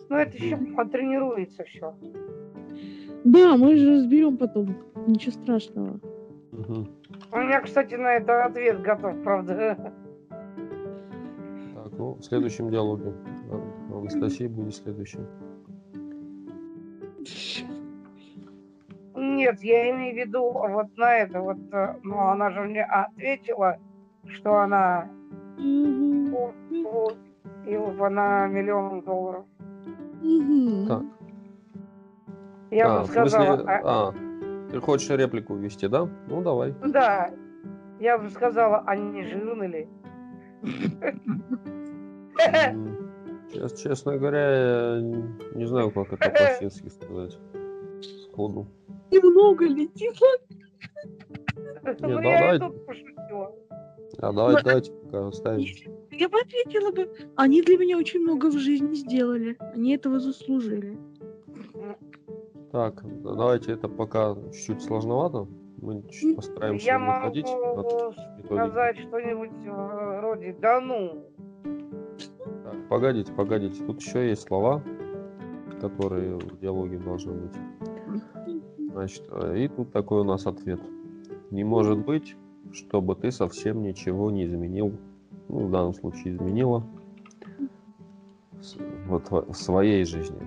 Ну, 0.10 0.16
это 0.16 0.36
еще 0.36 0.58
потренируется 0.76 1.64
все. 1.66 1.94
Да, 3.24 3.56
мы 3.56 3.76
же 3.76 3.98
разберем 3.98 4.38
потом. 4.38 4.76
Ничего 5.06 5.32
страшного. 5.34 6.00
Мгм. 6.52 6.88
У 7.32 7.38
меня, 7.38 7.62
кстати, 7.62 7.94
на 7.94 8.16
это 8.16 8.46
ответ 8.46 8.82
готов, 8.82 9.22
правда. 9.24 9.94
Так, 10.30 11.92
ну, 12.00 12.16
в 12.16 12.24
следующем 12.24 12.72
диалоге. 12.72 13.14
Анастасия 13.92 14.50
будет 14.50 14.74
следующим. 14.74 15.28
Нет, 19.16 19.64
я 19.64 19.92
имею 19.92 20.16
в 20.16 20.18
виду 20.18 20.52
вот 20.52 20.98
на 20.98 21.18
это 21.18 21.42
вот, 21.42 21.58
э, 21.72 21.96
ну, 22.04 22.20
она 22.20 22.52
же 22.52 22.62
мне 22.62 22.84
ответила, 22.84 23.78
что 24.28 24.60
она 24.60 25.08
и 25.58 26.30
на 28.10 28.48
миллион 28.48 29.02
долларов. 29.02 29.46
Так. 30.88 31.04
Я 32.72 32.88
а, 32.88 33.00
бы 33.00 33.06
смысле, 33.08 33.30
сказала, 33.30 33.64
а, 33.68 33.82
а, 33.84 34.14
ты 34.72 34.80
хочешь 34.80 35.10
реплику 35.10 35.56
ввести, 35.56 35.88
да? 35.88 36.08
Ну, 36.28 36.42
давай. 36.42 36.74
да, 36.86 37.32
я 38.00 38.18
бы 38.18 38.30
сказала, 38.30 38.84
не 38.96 39.24
жирны 39.24 39.66
ли? 39.66 39.88
Чес- 43.54 43.82
честно 43.82 44.18
говоря, 44.18 44.96
я 44.98 45.02
не 45.56 45.66
знаю, 45.66 45.92
как 45.92 46.14
это 46.14 46.30
по-фински 46.30 46.88
сказать. 46.90 47.38
Сходу. 48.32 48.68
Немного 49.12 49.66
летит. 49.66 50.16
Я 51.84 51.92
и 51.92 51.98
давай. 51.98 52.60
тут 52.60 52.86
пошутила. 52.86 53.56
А 54.22 54.34
давайте, 54.34 54.64
давайте 54.64 54.92
пока 54.92 55.28
оставим. 55.28 55.66
Я 56.12 56.30
бы 56.30 56.40
ответила 56.40 56.92
бы, 56.92 57.10
они 57.36 57.62
для 57.62 57.78
меня 57.78 57.98
очень 57.98 58.22
много 58.22 58.48
в 58.48 58.58
жизни 58.58 58.94
сделали. 58.94 59.58
Они 59.74 59.96
этого 59.96 60.20
заслужили. 60.20 60.98
Так, 62.72 63.02
да- 63.24 63.34
давайте 63.34 63.72
это 63.74 63.88
пока 63.88 64.36
чуть-чуть 64.54 64.82
сложновато. 64.84 65.48
Мы 65.82 66.04
чуть 66.10 66.36
постараемся 66.36 66.86
Я 66.86 67.00
могу 67.00 67.20
уходить 67.28 67.48
от 67.48 67.86
методики. 67.86 68.46
сказать 68.46 68.98
что-нибудь 69.00 69.52
э, 69.66 70.20
вроде 70.20 70.54
«да 70.60 70.82
ну». 70.82 71.26
Погодите, 72.90 73.32
погодите. 73.32 73.84
Тут 73.86 74.02
еще 74.02 74.30
есть 74.30 74.48
слова, 74.48 74.82
которые 75.80 76.38
в 76.38 76.60
диалоге 76.60 76.98
должны 76.98 77.34
быть. 77.34 77.56
Значит, 78.92 79.24
э, 79.30 79.60
и 79.60 79.68
тут 79.68 79.92
такой 79.92 80.22
у 80.22 80.24
нас 80.24 80.48
ответ. 80.48 80.82
Не 81.52 81.64
может 81.64 82.00
быть, 82.00 82.36
чтобы 82.72 83.16
ты 83.16 83.32
совсем 83.32 83.84
ничего 83.84 84.32
не 84.32 84.46
изменил. 84.46 84.94
Ну, 85.50 85.68
в 85.68 85.72
данном 85.72 85.94
случае 85.94 86.36
изменила. 86.36 86.84
Вот 89.08 89.30
в 89.30 89.54
своей 89.54 90.04
жизни. 90.04 90.40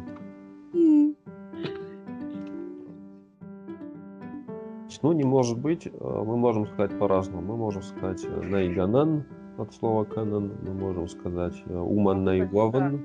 Ну, 5.03 5.13
не 5.13 5.25
может 5.25 5.59
быть, 5.59 5.87
э, 5.87 5.91
мы 6.01 6.37
можем 6.37 6.67
сказать 6.67 6.97
по-разному. 6.99 7.43
Мы 7.43 7.57
можем 7.57 7.83
сказать 7.83 8.25
э, 8.25 8.41
найганан 8.43 9.25
от 9.59 9.73
слова 9.75 10.05
канан, 10.05 10.53
мы 10.63 10.73
можем 10.75 11.09
сказать 11.09 11.63
э, 11.67 11.77
уман 11.77 12.25
найгуаван, 12.25 13.03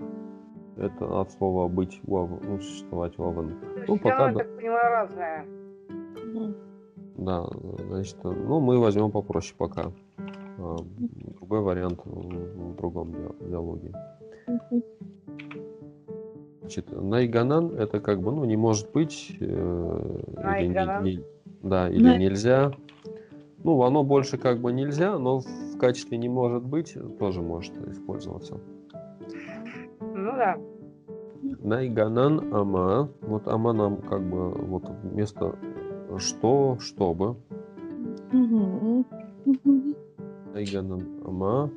это 0.77 1.19
от 1.21 1.31
слова 1.31 1.67
быть 1.67 1.99
уав- 2.05 2.43
ну, 2.45 2.59
существовать 2.59 3.17
уаван. 3.19 3.49
То 3.85 3.93
Ну, 3.93 3.97
пока 3.99 4.31
да. 4.31 4.39
так 4.39 4.55
понимаю. 4.55 5.09
Мгм. 6.33 6.55
Да, 7.17 7.45
значит, 7.87 8.17
э, 8.23 8.29
ну, 8.29 8.59
мы 8.59 8.77
возьмем 8.79 9.11
попроще 9.11 9.55
пока. 9.57 9.91
А, 10.59 10.75
Другой 11.39 11.61
вариант 11.61 11.99
в 12.05 12.19
в 12.19 12.75
другом 12.77 13.11
ди- 13.11 13.49
диалоге. 13.49 13.91
Значит, 16.61 16.91
найганан 16.91 17.71
это 17.77 17.99
как 17.99 18.21
бы, 18.21 18.31
ну, 18.31 18.43
не 18.45 18.57
может 18.57 18.91
быть, 18.91 19.35
э, 19.39 20.21
или, 20.59 20.67
не- 20.67 21.15
не- 21.17 21.23
да, 21.63 21.89
или 21.89 22.03
Най- 22.03 22.17
нельзя. 22.19 22.71
Ну, 23.63 23.81
оно 23.83 24.03
больше 24.03 24.37
как 24.37 24.61
бы 24.61 24.71
нельзя, 24.71 25.17
но 25.17 25.39
в 25.39 25.77
качестве 25.79 26.17
не 26.17 26.29
может 26.29 26.63
быть 26.63 26.97
тоже 27.19 27.41
может 27.41 27.75
использоваться. 27.87 28.59
Ну 29.99 30.31
да. 30.31 30.57
Найганан 31.41 32.53
ама. 32.53 33.09
Вот 33.21 33.47
ама 33.47 33.73
нам 33.73 33.97
как 33.97 34.21
бы 34.27 34.49
вот 34.49 34.89
вместо 35.03 35.55
что, 36.17 36.77
чтобы. 36.79 37.35
Найганан 40.53 41.03
ама. 41.25 41.69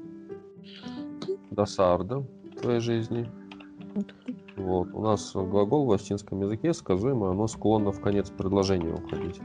Досарда 1.50 2.18
в 2.18 2.60
твоей 2.60 2.80
жизни. 2.80 3.28
Вот. 4.56 4.88
У 4.92 5.02
нас 5.02 5.32
глагол 5.34 5.86
в 5.86 5.92
астинском 5.92 6.42
языке 6.42 6.72
сказуемый, 6.72 7.30
оно 7.30 7.46
склонно 7.46 7.92
в 7.92 8.00
конец 8.00 8.30
предложения 8.30 8.92
уходить. 8.92 9.40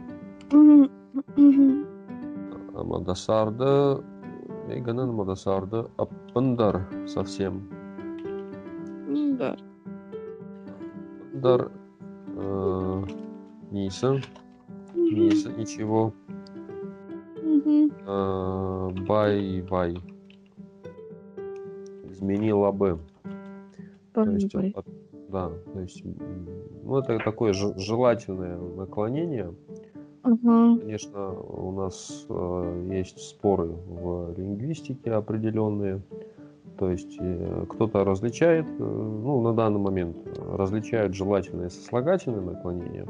Мадасарда, 2.85 4.03
Эйганан 4.69 5.11
Мадасарда, 5.13 5.89
Аппандар 5.97 6.87
совсем. 7.07 7.67
М, 9.07 9.37
Да. 9.37 9.57
Дар 11.33 11.71
э, 12.37 13.03
Ниса, 13.71 14.21
Ниса, 14.93 15.51
ничего. 15.51 16.13
Э, 18.07 18.89
Бай, 19.07 19.61
Бай. 19.69 19.97
Изменила 22.09 22.71
бы. 22.71 22.99
То 24.13 24.23
есть, 24.23 24.49
да, 25.29 25.51
то 25.73 25.79
есть, 25.81 26.03
ну, 26.83 26.97
это 26.99 27.17
такое 27.19 27.51
же- 27.51 27.77
желательное 27.77 28.57
наклонение. 28.57 29.53
Ага. 30.25 30.79
Конечно, 30.79 31.33
у 31.39 31.71
нас 31.71 32.25
э, 32.27 32.87
есть 32.91 33.19
споры 33.19 33.67
в 33.67 34.33
лингвистике 34.35 35.11
определенные. 35.11 36.01
То 36.79 36.89
есть 36.89 37.15
э, 37.19 37.65
кто-то 37.69 38.03
различает, 38.03 38.65
э, 38.65 38.83
ну, 38.83 39.41
на 39.41 39.53
данный 39.53 39.79
момент 39.79 40.17
различают 40.35 41.13
желательное 41.13 41.67
и 41.67 41.69
сослагательное 41.69 42.41
наклонение. 42.41 43.05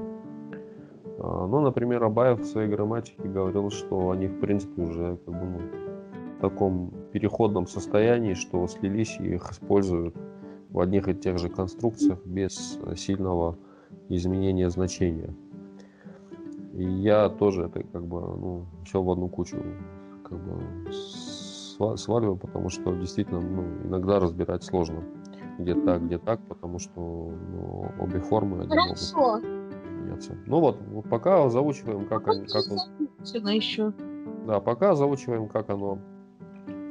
А, 1.19 1.47
но, 1.47 1.61
например, 1.61 2.03
Абаев 2.03 2.41
в 2.41 2.45
своей 2.45 2.67
грамматике 2.67 3.23
говорил, 3.23 3.69
что 3.69 4.11
они, 4.11 4.27
в 4.27 4.41
принципе, 4.41 4.81
уже 4.81 5.17
как 5.25 5.39
бы, 5.39 5.45
ну, 5.45 5.59
в 6.37 6.41
таком 6.41 6.93
переходном 7.13 7.65
состоянии, 7.65 8.33
что 8.33 8.67
слились 8.67 9.17
и 9.21 9.35
их 9.35 9.53
используют 9.53 10.15
в 10.69 10.81
одних 10.81 11.07
и 11.07 11.15
тех 11.15 11.37
же 11.37 11.47
конструкциях 11.47 12.19
без 12.25 12.77
э, 12.83 12.97
сильного 12.97 13.57
изменения 14.09 14.69
значения. 14.69 15.33
И 16.75 16.83
я 16.83 17.29
тоже 17.29 17.63
это 17.63 17.83
как 17.83 18.05
бы, 18.05 18.19
ну, 18.19 18.65
все 18.83 19.01
в 19.01 19.09
одну 19.09 19.29
кучу 19.29 19.57
как 20.23 20.37
бы 20.39 20.61
сва- 21.79 21.95
сваливаю, 21.95 22.35
потому 22.35 22.69
что 22.69 22.93
действительно, 22.93 23.39
ну, 23.39 23.63
иногда 23.87 24.19
разбирать 24.19 24.63
сложно. 24.63 25.01
Где 25.57 25.73
так, 25.73 26.05
где 26.05 26.17
так, 26.17 26.41
потому 26.49 26.79
что 26.79 26.91
ну, 26.99 27.91
обе 27.99 28.19
формы 28.19 28.67
Хорошо. 28.67 29.39
Ну 30.45 30.59
вот, 30.59 30.77
вот 30.91 31.09
пока 31.09 31.49
заучиваем, 31.49 32.07
как, 32.07 32.27
они, 32.27 32.45
как 32.45 32.65
он, 32.69 32.77
еще. 33.51 33.93
да, 34.45 34.59
пока 34.59 34.95
заучиваем, 34.95 35.47
как 35.47 35.69
оно 35.69 35.99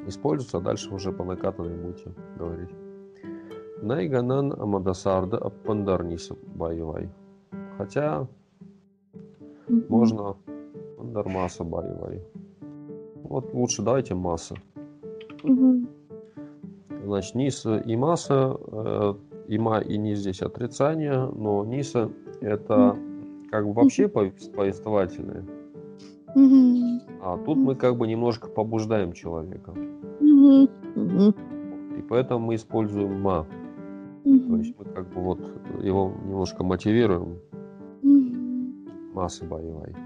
используется, 0.07 0.59
а 0.59 0.61
дальше 0.61 0.95
уже 0.95 1.13
по 1.13 1.25
накатанной 1.25 1.77
будете 1.77 2.13
говорить. 2.39 2.71
Найганан 3.83 4.53
Амадасарда 4.53 5.37
Аппандарниса 5.39 6.37
Баевай. 6.55 7.11
Хотя 7.77 8.27
Мгм. 9.69 9.85
можно 9.89 10.37
Пандармаса 10.99 11.65
Баевай. 11.65 12.23
Вот 13.23 13.53
лучше 13.55 13.83
давайте 13.83 14.15
масса. 14.15 14.55
Мгм. 15.43 15.89
Значит, 17.05 17.35
ниса 17.35 17.77
и 17.79 17.97
масса, 17.97 18.57
э, 18.73 19.15
и 19.49 19.59
ма 19.59 19.81
и 19.81 19.97
ни 19.99 20.15
здесь 20.15 20.41
отрицание, 20.43 21.29
но 21.35 21.65
ниса 21.65 22.11
это 22.41 22.97
как 23.51 23.67
бы 23.67 23.73
вообще 23.73 24.05
пове- 24.09 24.33
повествовательное. 24.55 25.45
Мгм. 26.35 27.01
А 27.23 27.37
тут 27.39 27.57
мы 27.59 27.75
как 27.75 27.97
бы 27.97 28.07
немножко 28.07 28.49
побуждаем 28.49 29.13
человека. 29.13 29.73
Мгм. 30.21 30.69
И 31.99 32.03
поэтому 32.09 32.47
мы 32.47 32.55
используем 32.57 33.21
ма. 33.21 33.47
То 34.25 34.31
Мгм. 34.31 34.57
есть 34.61 34.75
мы 34.79 34.85
как 34.87 35.07
бы 35.13 35.21
вот 35.21 35.41
его 35.83 36.13
немножко 36.27 36.65
мотивируем. 36.65 37.39
Масса 39.25 39.47
боевой. 39.47 39.97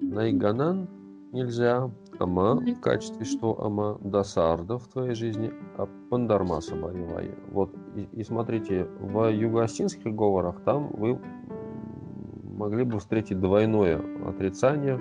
Найганан 0.00 0.88
нельзя. 1.32 1.90
Ама 2.18 2.54
в 2.54 2.80
качестве 2.80 3.26
что 3.26 3.62
ама 3.62 3.98
досарда 4.00 4.78
в 4.78 4.88
твоей 4.88 5.14
жизни, 5.14 5.52
а 5.76 5.86
пандармаса 6.08 6.74
боевая. 6.74 7.34
Вот 7.50 7.70
и, 7.94 8.08
и 8.20 8.24
смотрите, 8.24 8.86
в 9.00 9.30
юго-осетинских 9.30 10.14
говорах 10.14 10.62
там 10.64 10.88
вы 10.94 11.20
могли 12.42 12.84
бы 12.84 12.98
встретить 13.00 13.38
двойное 13.38 14.00
отрицание, 14.26 14.98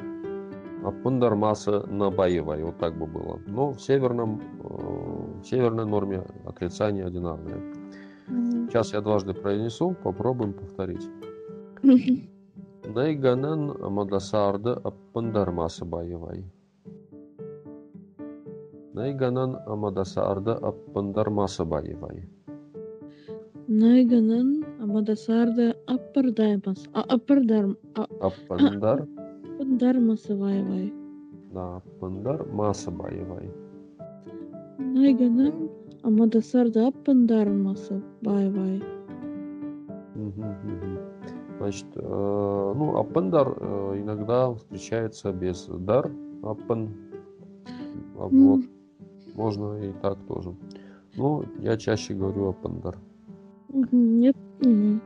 а 0.83 0.91
пандармаса 0.91 1.87
на 1.87 2.11
боевой. 2.11 2.63
Вот 2.63 2.77
так 2.79 2.97
бы 2.97 3.05
было. 3.05 3.39
Но 3.47 3.71
в 3.71 3.81
северном, 3.81 4.41
э, 4.41 5.41
в 5.41 5.45
северной 5.45 5.85
норме 5.85 6.25
отрицание 6.45 7.05
одинарное. 7.05 7.61
Сейчас 8.27 8.91
я 8.91 8.99
дважды 8.99 9.33
произнесу, 9.33 9.95
попробуем 10.03 10.51
повторить. 10.51 11.07
Мгм. 12.96 12.96
Найганан 12.96 13.70
Амадасарда 13.82 14.72
Аппандармаса 14.74 15.84
Баевай. 15.84 16.44
Найганан 18.94 19.56
Амадасарда 19.66 20.54
Аппандармаса 20.54 21.64
Баевай. 21.64 22.28
Найганан 23.68 24.64
Амадасарда 24.80 25.76
Аппардаймас. 25.86 26.88
А 26.92 27.00
Аппардарм. 27.02 27.76
А 27.94 28.02
Аппандар, 28.20 29.06
Аппандармасаваевай. 29.54 30.92
да, 31.52 31.76
Аппандар 31.76 32.44
Маса 32.52 32.90
Баевай. 32.90 33.50
Найганан 34.78 35.70
Амадасарда 36.02 36.88
Аппандармасаваевай. 36.88 38.82
Мгм, 40.14 40.50
мгм. 40.64 41.05
Значит, 41.57 41.85
э, 41.95 42.73
ну, 42.75 42.97
Аппандар 42.97 43.55
э, 43.59 44.01
иногда 44.01 44.53
встречается 44.53 45.31
без 45.31 45.65
дар, 45.65 46.11
Аппан. 46.43 46.89
А 48.19 48.27
М. 48.27 48.47
Вот, 48.47 48.61
можно 49.33 49.73
и 49.81 49.91
так 50.01 50.17
тоже. 50.27 50.53
Ну, 51.15 51.43
я 51.59 51.77
чаще 51.77 52.13
говорю 52.13 52.49
Аппандар. 52.49 52.95
Мгм. 53.69 54.19
Нет. 54.19 54.35
Мгм. 54.59 55.01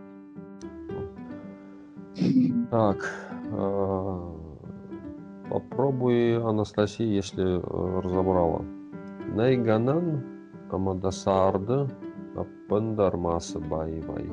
Так, 2.70 3.10
э, 3.52 4.34
попробуй, 5.50 6.38
Анастасия, 6.38 7.08
если 7.08 7.62
разобрала. 8.02 8.62
Найганан 9.34 10.24
Амадасарда 10.70 11.88
Аппандармаса 12.36 13.60
Баевай. 13.60 14.30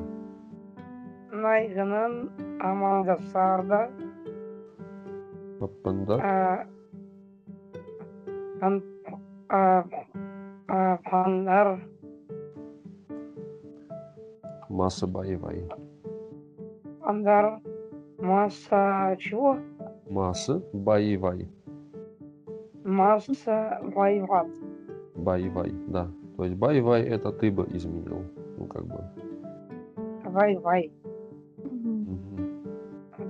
Пан- 8.59 8.83
а, 9.49 9.83
а, 10.67 10.97
Пандар 11.09 11.79
Маса 14.69 15.07
Баевай. 15.07 15.67
Пандар 17.01 17.61
Масса 18.19 19.15
чего? 19.17 19.57
Маса 20.07 20.61
Баевай. 20.73 21.49
Масса 22.83 23.79
Вайват. 23.95 24.47
Баевай, 25.15 25.71
да. 25.87 26.07
То 26.37 26.43
есть 26.43 26.55
Баевай 26.57 27.03
это 27.03 27.31
ты 27.31 27.51
бы 27.51 27.65
изменил. 27.73 28.23
Ну, 28.57 28.65
как 28.67 28.85
бы. 28.85 29.03
Вай-вай. 30.25 30.91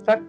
Так. 0.10 0.24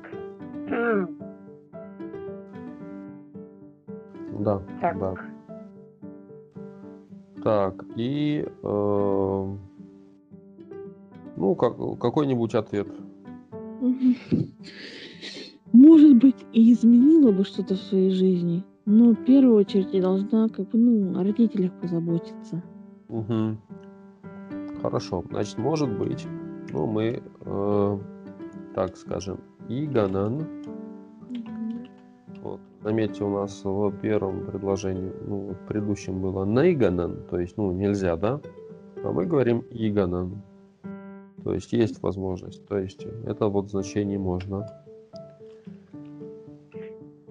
Да, 4.39 4.63
Так. 4.83 4.99
да. 4.99 5.15
Так, 7.43 7.85
и 7.97 8.45
э, 8.63 9.57
ну, 11.37 11.55
как, 11.55 11.79
какой-нибудь 11.99 12.55
ответ. 12.55 12.89
Может 15.73 16.19
быть, 16.19 16.37
и 16.53 16.75
изменила 16.75 17.33
бы 17.33 17.45
что-то 17.45 17.75
в 17.75 17.79
своей 17.79 18.11
жизни, 18.11 18.63
но 18.85 19.13
в 19.13 19.25
первую 19.25 19.57
очередь 19.57 19.95
я 19.95 20.03
должна 20.03 20.51
как 20.51 20.69
бы, 20.69 20.79
ну, 20.79 21.19
о 21.19 21.25
родителях 21.25 21.73
позаботиться. 21.81 22.63
Мгм. 23.09 23.59
Хорошо, 24.83 25.25
значит, 25.31 25.57
может 25.57 25.89
быть, 25.99 26.27
ну, 26.71 26.87
мы, 26.87 27.23
э, 27.41 27.99
так 28.75 28.99
скажем, 28.99 29.41
Иганан, 29.73 30.45
вот, 32.43 32.61
заметьте, 32.83 33.23
у 33.23 33.31
нас 33.31 33.63
в 33.65 33.93
первом 34.03 34.45
предложении, 34.45 35.13
ну, 35.29 35.53
в 35.53 35.67
предыдущем 35.69 36.21
было 36.21 36.45
Нейганан, 36.45 37.23
то 37.31 37.39
есть, 37.39 37.57
ну, 37.57 37.71
нельзя, 37.71 38.17
да? 38.17 38.41
А 39.05 39.13
мы 39.13 39.27
говорим 39.27 39.65
Иганан, 39.71 40.43
то 41.45 41.55
есть, 41.55 41.73
есть 41.73 42.03
возможность, 42.03 42.67
то 42.67 42.79
есть, 42.79 43.07
это 43.25 43.47
вот 43.47 43.71
значение 43.71 44.19
можно. 44.19 44.67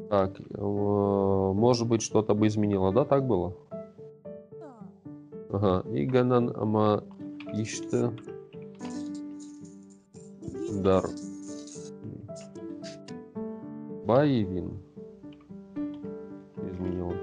Так, 0.10 0.40
может 0.58 1.90
быть, 1.90 2.02
что-то 2.02 2.34
бы 2.36 2.48
изменило, 2.48 2.94
да, 2.94 3.04
так 3.04 3.28
было? 3.28 3.54
Ага, 5.50 5.84
Иганан 5.92 6.54
ама 6.56 7.04
иште 7.54 8.12
дар 10.82 11.04
Баевин 14.10 14.80
изменил. 16.72 17.14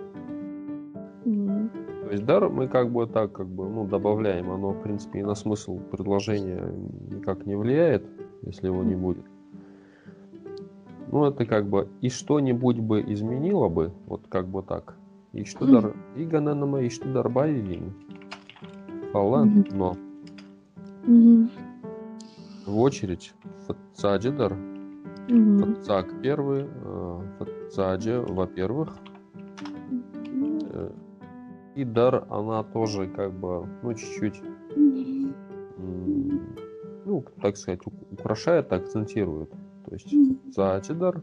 Мгм. 1.24 1.70
То 2.04 2.10
есть 2.12 2.24
дар 2.24 2.48
мы 2.48 2.68
как 2.68 2.92
бы 2.92 3.08
так 3.08 3.32
как 3.32 3.48
бы 3.48 3.68
ну 3.68 3.88
добавляем, 3.88 4.52
оно 4.52 4.70
в 4.70 4.82
принципе 4.82 5.18
и 5.18 5.22
на 5.24 5.34
смысл 5.34 5.80
предложения 5.90 6.62
никак 7.10 7.44
не 7.44 7.56
влияет, 7.56 8.06
если 8.42 8.68
его 8.68 8.84
не 8.84 8.94
будет. 8.94 9.24
Ну 11.10 11.24
это 11.24 11.44
как 11.44 11.66
бы 11.66 11.88
и 12.02 12.08
что-нибудь 12.08 12.78
бы 12.78 13.02
изменило 13.02 13.68
бы, 13.68 13.90
вот 14.06 14.20
как 14.28 14.46
бы 14.46 14.62
так. 14.62 14.94
И 15.32 15.42
что 15.42 15.66
дар 15.66 15.92
Игананама 16.14 16.82
и 16.82 16.88
что 16.88 17.12
дар. 17.12 17.28
Фала, 19.12 19.44
Мгм. 19.44 19.64
но 19.72 19.96
в 22.64 22.78
очередь 22.78 23.34
Фацаджидар 23.66 24.75
Мгм. 25.28 25.74
Фацак 25.74 26.06
первый, 26.22 26.66
э, 26.68 27.20
Фацаджи, 27.38 28.20
во-первых, 28.20 28.96
э, 30.70 30.90
и 31.74 31.84
дар, 31.84 32.26
она 32.30 32.62
тоже 32.62 33.08
как 33.08 33.32
бы, 33.32 33.66
ну, 33.82 33.94
чуть-чуть, 33.94 34.42
ну, 37.04 37.24
так 37.42 37.56
сказать, 37.56 37.80
украшает, 38.10 38.72
акцентирует. 38.72 39.50
То 39.84 39.92
есть 39.92 40.12
Мгм. 40.12 40.38
Фацаджидар, 40.46 41.22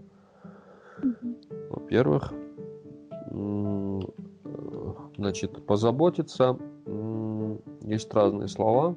Мгм. 1.01 1.35
во-первых, 1.69 2.33
э, 3.31 3.99
значит, 5.17 5.65
позаботиться, 5.65 6.57
есть 7.81 8.13
разные 8.13 8.47
слова, 8.47 8.95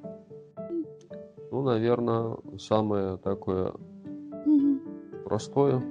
ну, 1.51 1.63
наверное, 1.63 2.37
самое 2.59 3.17
такое. 3.19 3.73
Простое. 5.27 5.83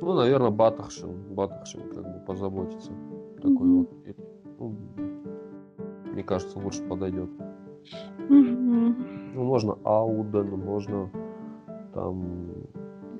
Ну, 0.00 0.14
наверное, 0.14 0.50
Батахшин. 0.50 1.12
Батахшин 1.32 1.82
как 1.94 2.02
бы 2.02 2.24
позаботится. 2.26 2.90
Такой 3.36 3.52
Мгм. 3.68 3.78
вот. 3.78 3.88
Ну, 4.58 4.76
мне 6.12 6.24
кажется, 6.24 6.58
лучше 6.58 6.82
подойдет. 6.88 7.30
Мгм. 8.28 8.96
Ну, 9.34 9.44
можно 9.44 9.78
Ауден, 9.84 10.50
можно 10.58 11.08
там... 11.94 12.50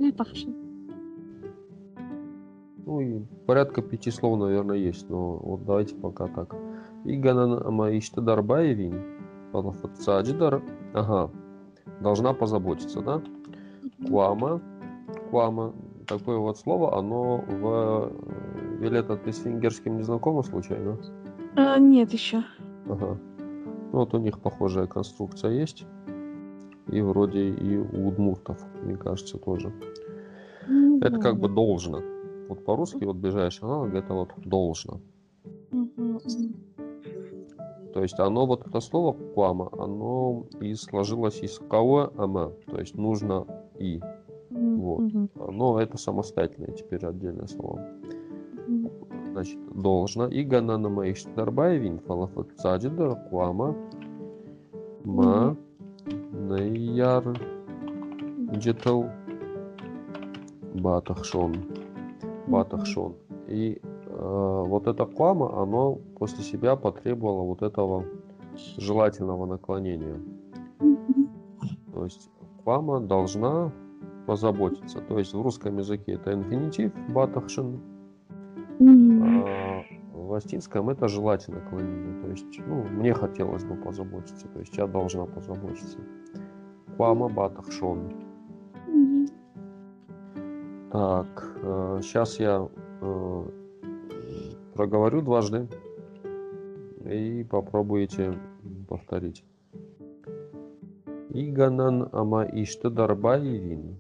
Лепахши. 0.01 0.53
Ну, 2.85 3.01
и 3.01 3.21
порядка 3.47 3.81
пяти 3.81 4.11
слов, 4.11 4.41
наверное, 4.41 4.77
есть, 4.77 5.09
но 5.09 5.37
вот 5.37 5.65
давайте 5.65 5.95
пока 5.95 6.27
так. 6.27 6.57
Иганан 7.05 7.65
Амаиштадар 7.65 8.43
Баевин, 8.43 9.01
Палафацаджидар, 9.53 10.63
ага, 10.95 11.31
должна 12.01 12.35
позаботиться, 12.35 13.01
да? 13.03 13.23
Куама, 14.09 14.61
Куама, 15.31 15.75
такое 16.07 16.39
вот 16.39 16.59
слово, 16.59 16.99
оно 16.99 17.39
в 17.39 18.11
э, 18.11 18.79
Вилета, 18.79 19.17
ты 19.17 19.33
с 19.33 19.45
венгерским 19.45 19.97
не 19.97 20.03
знакома 20.03 20.43
случайно? 20.43 20.99
А, 21.57 21.79
нет 21.79 22.13
еще. 22.13 22.43
Ага. 22.89 23.19
Ну, 23.93 23.99
вот 23.99 24.15
у 24.15 24.19
них 24.19 24.41
похожая 24.41 24.87
конструкция 24.87 25.53
есть. 25.53 25.85
И 26.89 27.01
вроде 27.01 27.49
и 27.49 27.79
у 27.79 28.09
удмуртов, 28.09 28.59
мне 28.83 28.97
кажется, 28.97 29.39
тоже. 29.39 29.73
Ну, 30.69 30.99
Это 30.99 31.19
как 31.19 31.39
бы 31.39 31.49
должно. 31.49 32.01
Вот 32.49 32.65
по-русски 32.65 33.05
вот 33.05 33.17
ближайший 33.17 33.65
аналог 33.65 33.95
это 33.95 34.13
вот 34.15 34.31
должно. 34.37 35.01
Мгм. 35.71 36.19
То 37.95 38.03
есть 38.03 38.19
оно, 38.19 38.47
вот 38.47 38.67
это 38.67 38.81
слово 38.81 39.13
куама, 39.13 39.69
оно 39.73 40.47
и 40.61 40.75
сложилось 40.75 41.43
из 41.43 41.59
кого 41.59 42.11
ама, 42.17 42.53
то 42.67 42.81
есть 42.81 42.95
нужно 42.95 43.47
и. 43.79 44.01
Вот. 44.51 45.11
Но 45.35 45.81
это 45.81 45.97
самостоятельное 45.97 46.73
теперь 46.73 47.05
отдельное 47.07 47.47
слово. 47.47 47.81
Значит, 49.33 49.59
должно. 49.75 50.27
И 50.27 50.45
ганана 50.45 50.89
маиш 50.89 51.25
дарбаевин 51.37 52.01
фалафат 52.01 52.49
цадидар 52.59 53.17
куама 53.31 53.75
ма 55.05 55.57
наяр 56.33 57.37
джетал 58.53 59.07
батахшон. 60.75 61.55
Батахшон. 62.47 63.15
И 63.49 63.81
э, 63.83 64.65
вот 64.67 64.87
это 64.87 65.07
куама, 65.07 65.63
оно 65.63 65.99
после 66.19 66.45
себя 66.45 66.77
потребовало 66.77 67.45
вот 67.45 67.63
этого 67.63 68.05
желательного 68.77 69.47
наклонения. 69.47 70.21
То 71.95 72.05
есть 72.05 72.31
куама 72.65 73.01
должна 73.01 73.73
позаботиться. 74.27 75.01
То 75.01 75.19
есть 75.19 75.35
в 75.35 75.43
русском 75.43 75.79
языке 75.79 76.13
это 76.13 76.33
инфинитив 76.33 76.93
батахшен, 77.13 77.81
Мгм. 78.79 79.45
а 79.45 79.83
в 80.13 80.35
астинском 80.35 80.89
это 80.91 81.09
желательно 81.09 81.61
наклонение. 81.61 82.23
То 82.23 82.29
есть, 82.31 82.61
ну, 82.67 82.85
мне 82.85 83.13
хотелось 83.13 83.65
бы 83.65 83.75
позаботиться. 83.77 84.49
То 84.49 84.61
есть 84.61 84.77
я 84.77 84.87
должна 84.87 85.27
позаботиться. 85.27 85.99
Куама 86.97 87.29
батахшон. 87.29 88.13
Так, 90.91 91.57
сейчас 92.03 92.39
я 92.39 92.69
э, 93.01 93.45
проговорю 94.75 95.23
дважды 95.23 95.67
и 97.07 97.45
попробуйте 97.51 98.35
повторить. 98.89 99.43
Иганан 101.35 102.09
ама 102.13 102.45
ишті 102.45 102.91
дарба 102.91 103.37
ирин. 103.37 103.97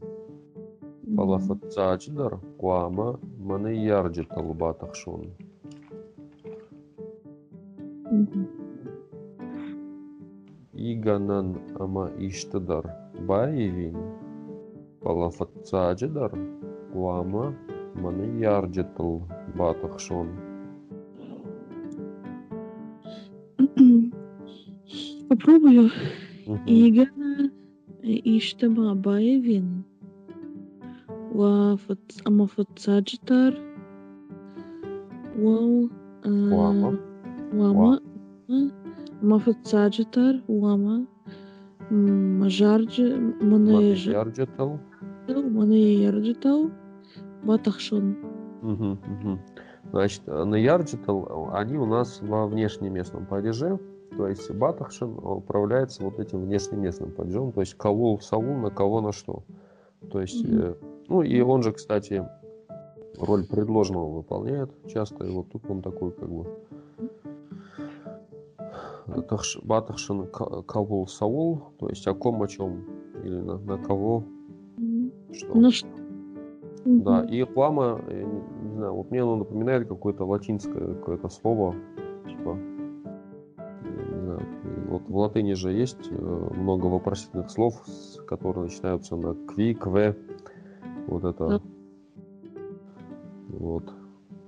дар, 2.16 2.38
куама 2.60 3.18
маны 3.40 3.72
яржы 3.72 4.24
талба 4.24 4.74
тахшон. 4.74 5.32
Иганан 10.74 11.56
ама 11.80 12.10
иштыдар 12.18 12.84
баевин 13.26 13.96
дар, 15.00 16.32
куама 16.92 17.54
маны 17.94 18.26
яржы 18.40 18.84
талба 18.84 19.74
тахшон. 19.80 20.28
Попробую. 25.30 25.88
Иганан 26.66 27.21
Мгм. 28.02 28.10
Игана 28.10 28.20
Иштама 28.24 28.94
Баевин. 28.94 29.84
Амафацаджитар. 32.24 33.54
Вау. 35.36 35.90
Куама. 36.22 36.98
Вама. 37.52 38.00
Амафацаджитар. 39.22 40.42
Вама. 40.48 41.06
Мажарджи. 41.90 43.16
Маны 43.40 43.72
Манежа. 43.72 44.10
ярджитал. 44.12 44.80
Манеярджитау. 45.28 46.70
Батахшон. 47.44 48.16
Мгм, 48.62 48.98
мгм. 49.06 49.40
Значит, 49.90 50.22
э, 50.26 50.44
на 50.44 50.54
Ярджитал 50.54 51.50
они 51.52 51.76
у 51.76 51.84
нас 51.84 52.20
во 52.22 52.46
внешнеместном 52.46 53.26
падеже, 53.26 53.78
то 54.16 54.28
есть 54.28 54.50
Батахшин 54.50 55.18
управляется 55.18 56.02
вот 56.04 56.18
этим 56.18 56.42
внешнеместным 56.42 57.12
падежом, 57.12 57.52
то 57.52 57.60
есть 57.60 57.74
кого 57.74 58.18
Саул 58.20 58.56
на 58.56 58.70
кого 58.70 59.00
на 59.00 59.12
что. 59.12 59.42
То 60.10 60.20
есть, 60.20 60.44
э, 60.44 60.74
ну 61.08 61.22
и 61.22 61.40
он 61.40 61.62
же, 61.62 61.72
кстати, 61.72 62.26
роль 63.18 63.46
предложенного 63.46 64.08
выполняет 64.08 64.70
часто, 64.86 65.24
и 65.24 65.30
вот 65.30 65.48
тут 65.50 65.68
он 65.68 65.82
такой 65.82 66.12
как 66.12 66.28
бы 66.28 66.46
Тахш- 69.28 69.60
Батахшин 69.62 70.26
Ка- 70.26 70.62
Кавул 70.62 71.06
Саул, 71.06 71.60
то 71.78 71.88
есть 71.88 72.06
о 72.06 72.14
ком 72.14 72.42
о 72.42 72.48
чем 72.48 72.84
или 73.22 73.40
на, 73.40 73.58
на 73.58 73.78
кого 73.78 74.24
что. 75.32 75.54
На 75.54 75.70
что? 75.70 75.88
Да, 76.84 77.24
и 77.24 77.44
лама, 77.54 78.00
не, 78.08 78.24
не 78.68 78.74
знаю, 78.74 78.94
вот 78.94 79.10
мне 79.10 79.22
оно 79.22 79.36
напоминает 79.36 79.86
какое-то 79.88 80.24
латинское 80.24 80.94
какое-то 80.94 81.28
слово, 81.28 81.74
в 85.12 85.16
латыни 85.18 85.52
же 85.52 85.70
есть 85.72 86.08
э, 86.10 86.14
много 86.54 86.86
вопросительных 86.86 87.50
слов, 87.50 87.84
которые 88.26 88.64
начинаются 88.64 89.14
на 89.14 89.34
кви, 89.34 89.74
кве, 89.74 90.16
вот 91.06 91.24
это, 91.24 91.48
Да. 91.48 91.60
вот, 93.50 93.92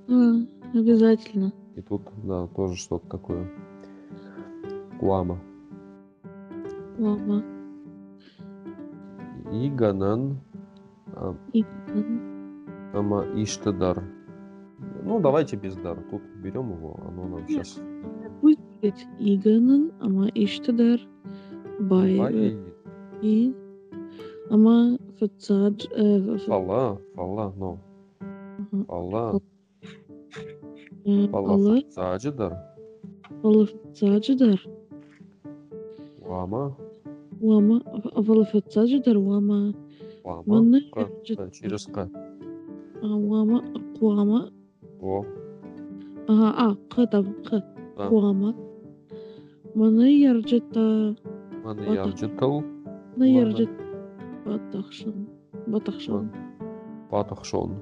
Да, 0.09 0.47
обязательно. 0.73 1.53
и 1.77 1.83
тут, 1.83 2.03
да, 2.23 2.47
тоже 2.47 2.77
что-то 2.77 3.07
такое, 3.09 3.51
лама. 5.03 5.39
Ладно. 6.99 7.45
И 9.53 9.69
ганан 9.69 10.39
а, 11.09 11.37
И- 11.53 11.65
ама 12.95 13.27
иштадар. 13.35 14.03
Ну, 15.03 15.21
давайте 15.21 15.57
без 15.57 15.77
дар. 15.77 15.99
Тут 16.11 16.23
берем 16.43 16.71
его, 16.73 16.99
оно 17.07 17.29
нам 17.29 17.47
сейчас 17.47 17.79
Пусть 18.85 19.07
будет 19.07 19.07
Иганан, 19.19 19.93
ама 20.01 20.29
Иштадар, 20.35 21.01
Бай, 21.81 22.55
и 23.23 23.55
ама 24.51 24.99
Фацадж, 25.19 25.87
э, 25.91 26.19
ф- 26.37 26.43
Фала, 26.45 27.01
фала, 27.15 27.53
но. 27.57 27.79
ага, 28.21 28.85
Фала, 28.87 29.41
э, 31.07 31.29
фала 31.29 31.49
Алла, 31.53 31.81
фацаджидар, 31.81 32.59
Алла 33.43 33.67
Фацаджидар, 33.67 34.61
лама, 36.23 36.77
Уама, 37.41 37.83
Алла 38.15 38.45
Фацаджидар, 38.45 39.17
Уама, 39.17 39.75
лама, 40.25 40.43
Маны, 40.47 40.83
К, 40.93 41.09
да, 41.37 41.49
через 41.51 41.87
К. 41.87 42.11
а, 43.03 43.07
Уама, 43.07 43.65
Куама, 43.99 44.51
О, 45.01 45.25
ага, 46.29 46.55
а, 46.59 46.77
К 46.91 47.07
там, 47.07 47.35
К, 47.45 47.63
мұны 49.75 50.07
ержіта 50.23 50.83
мұны 51.65 51.95
ержітыл 51.99 52.61
мұны 53.19 53.31
ержіт 53.41 53.73
батақшын. 54.45 55.17
Батақшон 55.67 56.29
батақшон 57.11 57.75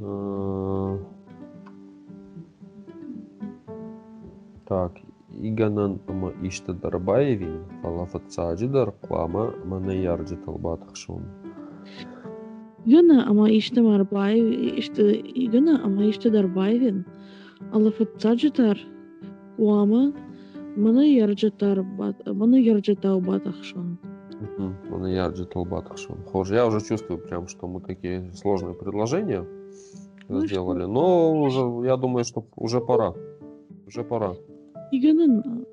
э, 0.00 0.98
так 4.68 4.92
иганан 5.42 5.98
ама 6.08 6.32
иште 6.42 6.72
дарбаевин 6.72 7.64
фалафатсаджидар 7.82 8.92
куама 9.02 9.50
мана 9.64 9.92
ярджитал 9.92 10.56
батахшон 10.58 11.22
гана 12.86 13.24
ама 13.28 13.50
иште 13.50 13.82
марбаев 13.82 14.78
иште 14.78 15.22
гана 15.52 15.80
ама 15.84 16.08
иште 16.08 16.30
дарбаевин. 16.30 17.04
Алла 17.72 17.90
фатсаджитар 17.90 18.78
уама 19.58 20.12
мана 20.76 21.04
ярджатар 21.06 21.82
бат 21.82 22.26
мана 22.26 22.56
ярджатау 22.56 23.20
батахшон. 23.20 23.98
Мгм, 24.40 24.76
Маны 24.90 25.06
ярджитал 25.14 25.64
батахшон. 25.64 26.18
Хоже, 26.26 26.56
я 26.56 26.66
уже 26.66 26.80
чувствую 26.80 27.18
прям, 27.18 27.46
что 27.48 27.66
мы 27.68 27.80
такие 27.80 28.32
сложные 28.32 28.74
предложения 28.74 29.46
Ну 30.28 30.46
сделали, 30.46 30.84
но 30.84 31.40
уже, 31.40 31.86
я 31.86 31.96
думаю, 31.96 32.24
что 32.24 32.44
уже 32.56 32.80
пора. 32.80 33.14
Уже 33.86 34.02
пора. 34.02 34.34
Иганан 34.90 35.66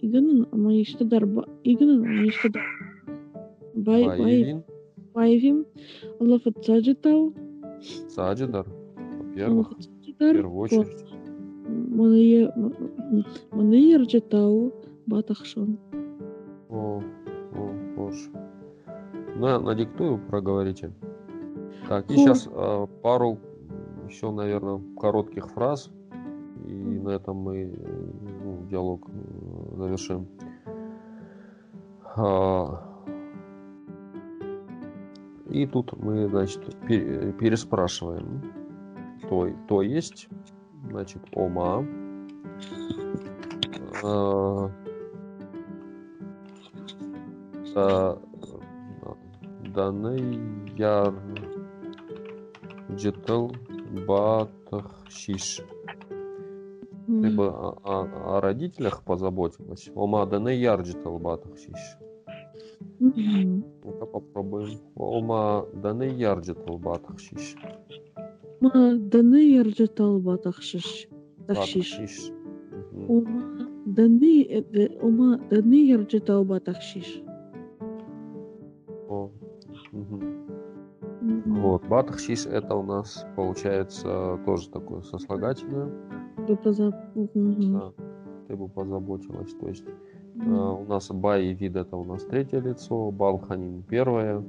Иганан 0.00 0.48
ама 0.52 0.80
иште 0.80 1.04
дарба 1.04 1.46
Иганан 1.62 2.04
ама 2.04 2.28
иште 2.28 2.48
дар 2.48 2.62
бай 3.74 4.04
бай 4.06 4.18
Баевин, 4.18 4.64
Пайвим, 5.12 5.66
Аллафат 6.20 6.64
Саджитал, 6.64 7.32
Саджидар, 8.08 8.66
во-первых, 8.96 9.66
Аллафат 9.72 9.93
в 10.30 10.36
первую 10.36 10.58
очередь. 10.58 11.04
Манайер 13.50 14.02
Джитау, 14.02 14.72
Батахшон. 15.06 15.78
О, 16.68 17.02
о, 17.54 17.70
боже. 17.96 18.30
На, 19.36 19.58
надиктую, 19.58 20.18
проговорите. 20.28 20.92
Так, 21.88 22.10
и 22.10 22.16
сейчас 22.16 22.48
пару 23.02 23.38
еще, 24.08 24.30
наверное, 24.30 24.80
коротких 24.98 25.48
фраз. 25.50 25.90
И 26.66 26.72
на 26.72 27.10
этом 27.10 27.36
мы 27.36 27.74
э, 27.76 28.10
ну, 28.42 28.66
диалог 28.70 29.06
э, 29.08 29.76
завершим. 29.76 30.26
А, 32.16 32.94
И 35.50 35.66
тут 35.66 35.92
мы, 36.02 36.26
значит, 36.28 36.62
пе- 36.88 37.32
переспрашиваем. 37.32 38.42
То, 39.28 39.48
то 39.68 39.82
есть, 39.82 40.28
значит, 40.90 41.22
ома. 41.32 41.86
А, 44.02 44.70
да, 47.74 48.18
данный 49.74 50.38
яр 50.76 51.14
джетел 52.92 53.52
батахшиш. 54.06 55.60
Ты 57.06 57.30
бы 57.30 57.48
о, 57.48 57.78
о- 57.82 58.36
о 58.36 58.40
родителях 58.40 59.02
позаботилась. 59.02 59.90
Ома 59.94 60.26
данный 60.26 60.56
яр 60.58 60.80
джетел 60.82 61.18
батахшиш. 61.18 61.96
Ну-ка 62.98 64.06
попробуем. 64.06 64.78
Ома 64.94 65.66
данный 65.74 66.14
яр 66.14 66.40
джетел 66.40 66.78
батахшиш. 66.78 67.56
Джитал, 69.68 70.20
Батахшиш. 70.20 71.08
Тахшиш. 71.46 71.98
Батахшиш. 71.98 72.30
Мгм. 72.92 73.10
Ума 73.10 73.42
Даны, 73.86 74.42
э, 74.42 74.62
э, 74.72 74.98
Ума. 75.00 75.38
О, 79.08 79.30
мгм. 79.92 80.22
Мгм. 81.20 81.60
Вот, 81.60 81.86
батахшиш 81.88 82.46
это 82.46 82.74
у 82.74 82.82
нас 82.82 83.26
получается 83.36 84.38
тоже 84.46 84.70
такое 84.70 85.02
сослагательное. 85.02 85.90
Вы 86.48 86.56
поза- 86.56 87.10
Мгм. 87.14 87.72
Да, 87.72 87.92
ты 88.48 88.56
бы 88.56 88.68
позаботилась. 88.68 89.52
То 89.60 89.68
есть 89.68 89.84
э, 90.36 90.50
у 90.50 90.84
нас 90.86 91.10
бай 91.10 91.46
и 91.46 91.54
вид 91.54 91.76
это 91.76 91.96
у 91.96 92.04
нас 92.04 92.24
третье 92.24 92.60
лицо, 92.60 93.10
балханин 93.10 93.82
первое, 93.82 94.42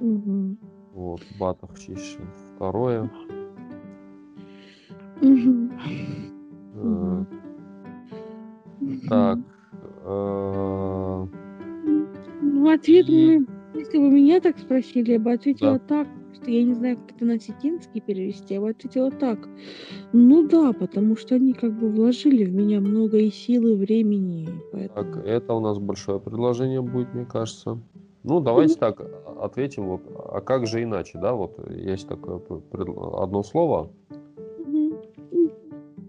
Мгм. 0.00 0.58
вот, 0.94 1.20
батахшиш 1.40 2.18
второе. 2.56 3.10
Э. 5.22 7.24
Так, 9.08 9.38
э, 10.04 11.26
Ну, 12.42 12.70
ответ 12.70 13.08
мы, 13.08 13.46
если 13.74 13.98
бы 13.98 14.10
меня 14.10 14.40
так 14.40 14.58
спросили, 14.58 15.12
я 15.12 15.18
бы 15.18 15.32
ответила 15.32 15.78
так, 15.78 16.06
что 16.34 16.50
я 16.50 16.64
не 16.64 16.74
знаю, 16.74 16.98
как 16.98 17.16
это 17.16 17.24
на 17.24 17.34
осетинский 17.34 18.00
перевести, 18.00 18.54
я 18.54 18.60
бы 18.60 18.70
ответила 18.70 19.10
так. 19.10 19.48
Ну 20.12 20.46
да, 20.46 20.72
потому 20.72 21.16
что 21.16 21.36
они 21.36 21.54
как 21.54 21.72
бы 21.78 21.88
вложили 21.88 22.44
в 22.44 22.54
меня 22.54 22.80
много 22.80 23.18
и 23.18 23.30
сил, 23.30 23.66
и 23.68 23.76
времени, 23.76 24.48
поэтому... 24.72 25.14
так, 25.14 25.26
это 25.26 25.54
у 25.54 25.60
нас 25.60 25.78
большое 25.78 26.20
предложение 26.20 26.82
будет, 26.82 27.14
мне 27.14 27.24
кажется. 27.24 27.78
Ну, 28.24 28.40
давайте 28.40 28.76
так 28.76 29.00
а- 29.00 29.44
ответим, 29.44 29.86
вот, 29.86 30.00
а 30.16 30.40
как 30.40 30.66
же 30.66 30.82
иначе, 30.82 31.18
да, 31.18 31.34
вот 31.34 31.58
есть 31.70 32.08
такое 32.08 32.40
одно 33.22 33.42
слово. 33.42 33.90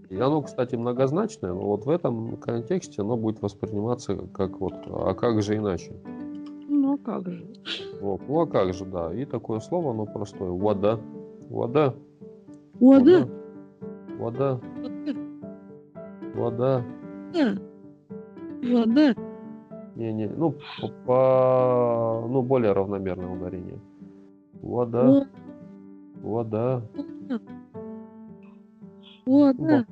И 0.09 0.17
оно, 0.17 0.41
кстати, 0.41 0.75
многозначное, 0.75 1.51
но 1.51 1.61
вот 1.61 1.85
в 1.85 1.89
этом 1.89 2.37
контексте 2.37 3.01
оно 3.01 3.17
будет 3.17 3.41
восприниматься 3.41 4.15
как 4.33 4.61
вот, 4.61 4.73
а 4.87 5.13
как 5.13 5.41
же 5.41 5.57
иначе? 5.57 5.91
Ну, 6.69 6.93
а 6.93 6.97
как 6.97 7.29
же? 7.29 7.45
Вот. 7.99 8.21
Ну 8.27 8.39
а 8.39 8.47
как 8.47 8.73
же, 8.73 8.85
да. 8.85 9.13
И 9.13 9.25
такое 9.25 9.59
слово, 9.59 9.91
оно 9.91 10.05
простое. 10.05 10.51
Вода. 10.51 11.01
Вода. 11.49 11.95
Вода. 12.79 13.27
Вода. 14.19 14.61
Вода. 16.33 16.85
Вода. 17.33 17.59
Вода. 18.63 19.24
Не-не, 19.95 20.27
ну, 20.27 20.53
по, 20.81 20.89
по- 21.05 22.27
ну, 22.27 22.41
более 22.41 22.73
равномерное 22.73 23.29
ударение. 23.29 23.79
Вода. 24.61 25.25
Вода. 26.21 26.81
Вода. 29.25 29.85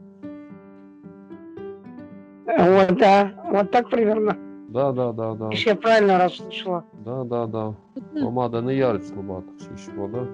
Вот, 2.45 2.97
да, 2.97 3.31
вот 3.49 3.71
так 3.71 3.89
примерно. 3.89 4.37
Да, 4.69 4.91
да, 4.91 5.13
да, 5.13 5.35
да. 5.35 5.49
Если 5.51 5.69
я 5.69 5.75
правильно 5.75 6.17
расслышала. 6.17 6.83
Да, 7.05 7.23
да, 7.23 7.47
да. 7.47 7.65
Вода. 7.95 8.25
Помада 8.25 8.61
не 8.61 8.75
ярить 8.75 9.07
слабата. 9.07 9.47
Шиш, 9.59 9.87
вода. 9.95 10.25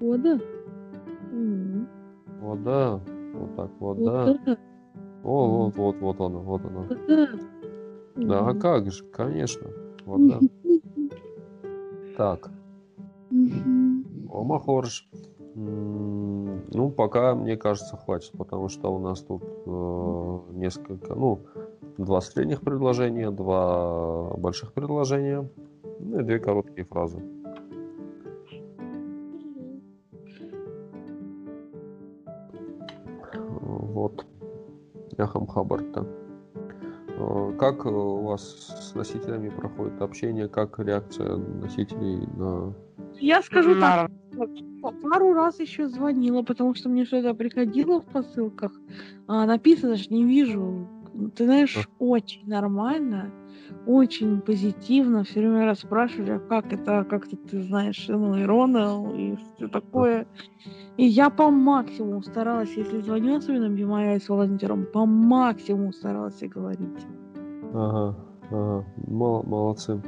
Вода. 0.00 0.38
М. 1.32 1.88
Вода. 2.40 3.00
Вот 3.34 3.56
так, 3.56 3.70
вода. 3.80 4.24
Вода. 4.24 4.56
О, 5.22 5.64
вот, 5.64 5.76
вот, 5.76 5.96
вот 6.00 6.20
она, 6.20 6.38
вот 6.38 6.62
она. 6.64 6.86
Да, 8.20 8.48
а 8.48 8.54
как 8.54 8.90
же, 8.90 9.04
конечно. 9.04 9.70
Вода. 10.04 10.40
Так, 12.16 12.50
Мгм. 13.30 14.04
Ома 14.30 14.58
Хорж. 14.58 15.08
М, 15.54 16.62
Ну, 16.72 16.90
пока, 16.90 17.34
мне 17.34 17.56
кажется, 17.56 17.96
хватит, 17.96 18.32
потому 18.36 18.68
что 18.68 18.94
у 18.94 18.98
нас 18.98 19.20
тут 19.22 19.42
э, 19.66 20.38
несколько, 20.52 21.14
ну, 21.14 21.40
два 21.98 22.20
средних 22.20 22.60
предложения, 22.60 23.30
два 23.30 24.30
больших 24.36 24.72
предложения, 24.72 25.48
ну 26.00 26.20
и 26.20 26.22
две 26.22 26.38
короткие 26.38 26.84
фразы. 26.84 27.22
Вот. 33.60 34.26
Яхам 35.18 35.46
Хабарта. 35.46 36.06
Э, 37.20 37.52
Как 37.58 37.84
у 37.86 38.22
вас 38.22 38.42
с 38.90 38.94
носителями 38.94 39.50
проходит 39.50 40.00
общение? 40.00 40.48
Как 40.48 40.78
реакция 40.78 41.36
носителей 41.36 42.26
на... 42.36 42.74
Я 43.20 43.42
скажу 43.42 43.78
так, 43.78 44.10
Нар- 44.32 44.48
П- 44.82 45.08
Пару 45.10 45.34
раз 45.34 45.60
еще 45.60 45.88
звонила, 45.88 46.42
потому 46.42 46.74
что 46.74 46.88
мне 46.88 47.04
что-то 47.04 47.34
приходило 47.34 48.00
в 48.00 48.06
посылках. 48.06 48.72
А 49.26 49.44
написано 49.44 49.96
же, 49.96 50.08
не 50.10 50.24
вижу. 50.24 50.88
Ты 51.34 51.44
знаешь, 51.44 51.88
очень 51.98 52.48
нормально, 52.48 53.30
очень 53.86 54.40
позитивно. 54.40 55.24
Все 55.24 55.40
время 55.40 55.66
расспрашивали, 55.66 56.32
а 56.32 56.38
как 56.38 56.72
это, 56.72 57.04
как 57.04 57.28
ты, 57.28 57.36
ты 57.36 57.62
знаешь, 57.62 58.06
ну, 58.08 58.40
Иронал 58.40 59.14
и 59.14 59.36
все 59.36 59.68
такое. 59.68 60.26
И 60.96 61.04
я 61.04 61.30
по 61.30 61.50
максимуму 61.50 62.22
старалась, 62.22 62.76
если 62.76 63.00
звоню, 63.00 63.36
особенно 63.36 63.68
Бимая 63.68 64.18
с 64.18 64.28
волонтером, 64.28 64.86
по 64.86 65.06
максимуму 65.06 65.92
старалась 65.92 66.42
и 66.42 66.48
говорить. 66.48 67.06
Ага, 67.72 68.16
ага. 68.50 68.84
Мол- 69.06 69.42
молодцы. 69.44 70.00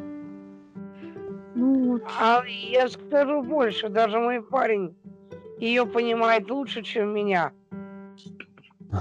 Ну 1.55 1.93
вот. 1.93 2.03
А 2.21 2.43
я 2.47 2.89
скажу 2.89 3.43
больше, 3.43 3.89
даже 3.89 4.19
мой 4.19 4.43
парень 4.43 4.95
ее 5.59 5.87
понимает 5.87 6.51
лучше, 6.51 6.83
чем 6.83 7.15
меня. 7.15 7.53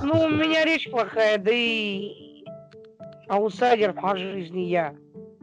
Ну, 0.04 0.26
у 0.26 0.30
меня 0.30 0.64
речь 0.66 0.89
плохая, 0.89 1.38
да 1.38 1.52
и 1.54 2.44
аутсайдер 3.28 3.94
по 3.94 4.16
жизни 4.16 4.62
я. 4.62 4.96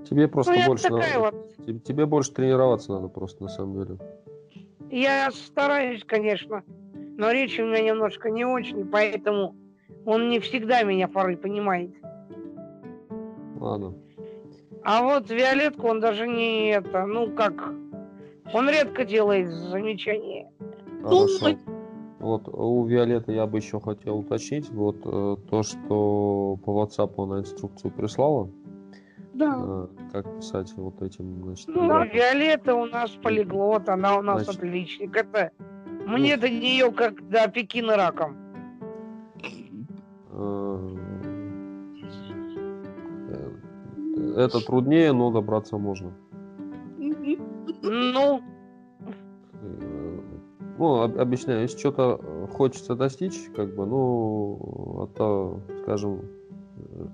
Тебе 0.08 0.22
Ну, 0.22 0.28
просто 0.28 0.54
я 0.54 0.66
больше 0.66 0.88
надо... 0.90 1.04
вот. 1.20 1.56
тебе- 1.66 1.78
Тебе 1.80 2.06
больше 2.06 2.32
тренироваться 2.32 2.92
надо 2.92 3.08
просто, 3.08 3.42
на 3.42 3.48
самом 3.50 3.84
деле. 3.84 3.98
Я 4.90 5.30
стараюсь, 5.32 6.02
конечно, 6.04 6.62
но 7.18 7.30
речь 7.30 7.58
у 7.58 7.64
меня 7.66 7.82
немножко 7.82 8.30
не 8.30 8.46
очень, 8.46 8.86
поэтому 8.88 9.54
он 10.06 10.30
не 10.30 10.40
всегда 10.40 10.82
меня 10.82 11.08
порой 11.08 11.36
понимает. 11.36 11.90
Ладно. 13.60 13.94
А 14.82 15.02
вот 15.02 15.28
Виолетку 15.30 15.88
он 15.88 16.00
даже 16.00 16.26
не 16.26 16.70
это, 16.70 17.04
ну 17.04 17.30
как, 17.32 17.52
он 18.54 18.70
редко 18.70 19.04
делает 19.04 19.48
замечания. 19.50 20.50
Хорошо. 21.02 21.56
Вот 22.28 22.46
у 22.46 22.84
Виолетты 22.84 23.32
я 23.32 23.46
бы 23.46 23.56
еще 23.56 23.80
хотел 23.80 24.18
уточнить. 24.18 24.68
Вот 24.68 24.96
э, 25.06 25.36
то, 25.48 25.62
что 25.62 26.58
по 26.62 26.82
WhatsApp 26.82 27.14
она 27.16 27.38
инструкцию 27.38 27.90
прислала, 27.90 28.50
Да. 29.32 29.56
э, 29.58 29.86
как 30.12 30.36
писать 30.36 30.70
вот 30.76 31.00
этим, 31.00 31.42
значит, 31.42 31.68
Ну, 31.68 31.84
ребятам. 31.84 32.08
Виолетта 32.12 32.74
у 32.74 32.84
нас 32.84 33.10
полиглот, 33.22 33.88
она 33.88 34.18
у 34.18 34.22
нас 34.22 34.44
Значит. 34.44 34.60
отличник. 34.62 35.16
Это 35.16 35.52
мне 36.06 36.36
до 36.36 36.50
нее 36.50 36.92
как 36.92 37.26
до 37.30 37.48
Пекина 37.48 37.96
раком. 37.96 38.36
Э, 40.30 40.96
Это 44.36 44.60
труднее, 44.66 45.12
но 45.12 45.30
добраться 45.30 45.78
можно. 45.78 46.12
Ну, 47.82 48.42
Ну, 50.78 51.02
об- 51.02 51.18
объясняю, 51.18 51.62
если 51.62 51.78
что-то 51.78 52.20
э, 52.22 52.46
хочется 52.52 52.94
достичь, 52.94 53.50
как 53.56 53.74
бы, 53.74 53.84
ну, 53.84 55.08
это, 55.10 55.60
скажем, 55.82 56.20
э, 56.76 57.06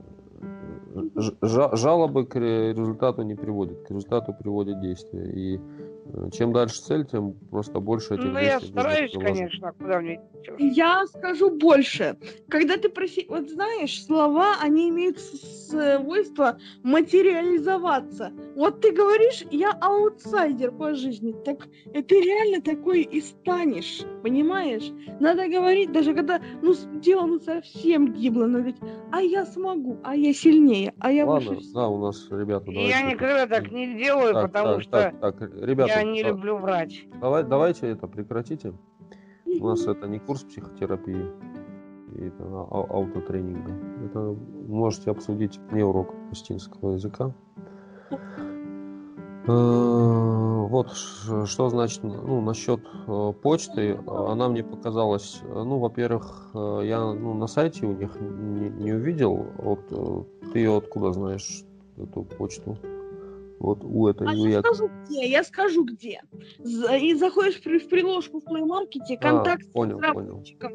жалобы 1.76 2.26
к 2.26 2.36
ре- 2.36 2.72
результату 2.74 3.22
не 3.22 3.34
приводят, 3.34 3.82
к 3.82 3.90
результату 3.90 4.34
приводят 4.38 4.80
действия. 4.80 5.30
И 5.32 5.60
э, 6.06 6.30
чем 6.32 6.52
дальше 6.52 6.82
цель, 6.82 7.06
тем 7.06 7.34
просто 7.50 7.80
больше 7.80 8.14
этих 8.14 8.32
ну 8.32 8.38
я 8.38 8.60
стараюсь, 8.60 9.12
конечно, 9.18 9.72
куда 9.78 10.00
мне. 10.00 10.20
Я 10.58 11.06
скажу 11.06 11.50
больше. 11.50 12.16
Когда 12.48 12.76
ты 12.76 12.88
проси... 12.88 13.26
Вот 13.28 13.48
знаешь, 13.48 14.04
слова, 14.04 14.56
они 14.60 14.90
имеют 14.90 15.18
свойство 15.18 16.58
материализоваться. 16.82 18.30
Вот 18.54 18.80
ты 18.80 18.92
говоришь, 18.92 19.44
я 19.50 19.72
аутсайдер 19.80 20.70
по 20.72 20.94
жизни. 20.94 21.34
Так 21.44 21.66
ты 21.92 22.20
реально 22.20 22.62
такой 22.62 23.02
и 23.02 23.20
станешь. 23.20 24.02
Понимаешь? 24.22 24.92
Надо 25.20 25.48
говорить, 25.48 25.92
даже 25.92 26.14
когда 26.14 26.40
ну, 26.62 26.72
дело 27.00 27.26
ну, 27.26 27.40
совсем 27.40 28.12
гибло, 28.12 28.46
надо 28.46 28.70
говорить, 28.70 28.80
а 29.10 29.20
я 29.20 29.44
смогу, 29.44 29.98
а 30.04 30.14
я 30.14 30.32
сильнее, 30.32 30.94
а 31.00 31.10
я 31.10 31.26
Ладно, 31.26 31.50
выше 31.50 31.60
всех». 31.62 31.74
да, 31.74 31.88
у 31.88 31.98
нас, 31.98 32.28
ребята, 32.30 32.70
И 32.70 32.74
давайте... 32.74 32.90
Я 32.90 33.02
никогда 33.02 33.46
так 33.46 33.72
не 33.72 33.98
делаю, 33.98 34.34
Так, 34.34 34.52
потому 34.52 34.74
так, 34.74 34.82
что 34.82 34.90
так, 34.90 35.20
так, 35.20 35.40
ребята, 35.56 35.92
я 35.92 36.02
не 36.04 36.22
да, 36.22 36.28
люблю 36.28 36.56
врать. 36.56 37.06
давай- 37.20 37.44
давайте 37.44 37.88
это 37.88 38.06
прекратите. 38.06 38.72
У 39.46 39.66
нас 39.66 39.86
это 39.86 40.06
не 40.08 40.18
курс 40.18 40.42
психотерапии 40.44 41.26
и 42.16 42.26
это 42.26 42.44
а- 42.44 42.68
а- 42.70 42.94
аутотренинга. 42.94 43.72
Это 44.06 44.36
можете 44.68 45.10
обсудить 45.10 45.58
мне 45.70 45.84
урок 45.84 46.14
палестинского 46.26 46.92
языка. 46.92 47.34
Э, 49.46 50.66
Вот 50.68 50.90
что 51.46 51.68
значит, 51.68 52.02
ну, 52.02 52.40
насчет 52.40 52.80
э, 53.06 53.32
почты, 53.42 53.98
она 54.06 54.48
мне 54.48 54.64
показалась, 54.64 55.40
ну, 55.44 55.78
во-первых, 55.78 56.50
э, 56.54 56.80
я 56.84 57.12
ну, 57.12 57.34
на 57.34 57.46
сайте 57.46 57.86
у 57.86 57.92
них 57.92 58.16
не, 58.20 58.70
не 58.70 58.92
увидел, 58.92 59.46
вот 59.58 59.80
ты 60.52 60.58
ее 60.58 60.76
откуда 60.76 61.12
знаешь, 61.12 61.64
эту 61.98 62.22
почту? 62.24 62.78
Вот 63.60 63.84
у 63.84 64.08
этой, 64.08 64.26
А 64.28 64.32
у 64.32 64.46
я 64.46 64.60
скажу 64.60 64.90
где, 65.04 65.28
я 65.28 65.44
скажу 65.44 65.84
где. 65.84 66.20
И 66.58 67.14
заходишь 67.14 67.60
в 67.60 67.88
приложку 67.88 68.40
в 68.40 68.44
Play 68.44 68.62
Market, 68.66 69.18
контакт 69.20 69.62
А, 69.68 69.72
понял, 69.72 69.98
с 69.98 70.02
понял. 70.02 70.12
разработчиком. 70.12 70.72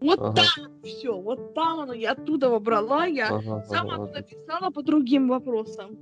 Вот 0.00 0.20
Ага. 0.20 0.34
там 0.34 0.82
все, 0.82 1.20
вот 1.20 1.54
там 1.54 1.80
оно, 1.80 1.92
я 1.92 2.12
оттуда 2.12 2.46
его 2.46 2.60
брала, 2.60 3.06
я 3.06 3.28
Ага, 3.28 3.62
сама 3.66 3.94
ага, 3.94 4.06
туда 4.06 4.22
писала 4.22 4.70
по 4.70 4.82
другим 4.82 5.28
вопросам. 5.28 5.98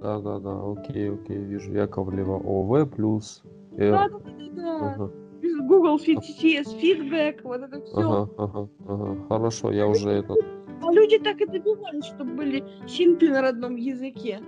Да, 0.00 0.20
да, 0.20 0.38
да, 0.38 0.60
окей, 0.72 1.10
окей, 1.10 1.38
вижу. 1.38 1.72
Яковлева 1.72 2.36
ОВ 2.36 2.90
плюс 2.90 3.42
Р. 3.78 3.92
Да, 3.92 4.08
да, 4.08 4.18
да, 4.18 4.62
да. 4.62 4.86
Ага, 4.86 5.10
Google 5.42 5.96
CTS, 5.96 6.66
feedback, 6.80 7.40
вот 7.44 7.62
это 7.62 7.80
все. 7.82 7.96
ага, 7.98 8.30
ага, 8.36 8.68
ага. 8.86 9.26
Хорошо, 9.28 9.72
я 9.72 9.86
уже 9.86 10.10
этот. 10.10 10.38
А 10.82 10.92
люди 10.92 11.18
так 11.18 11.40
и 11.40 11.46
добивались, 11.46 12.04
чтобы 12.04 12.34
были 12.34 12.64
синты 12.86 13.30
на 13.30 13.40
родном 13.40 13.76
языке. 13.76 14.40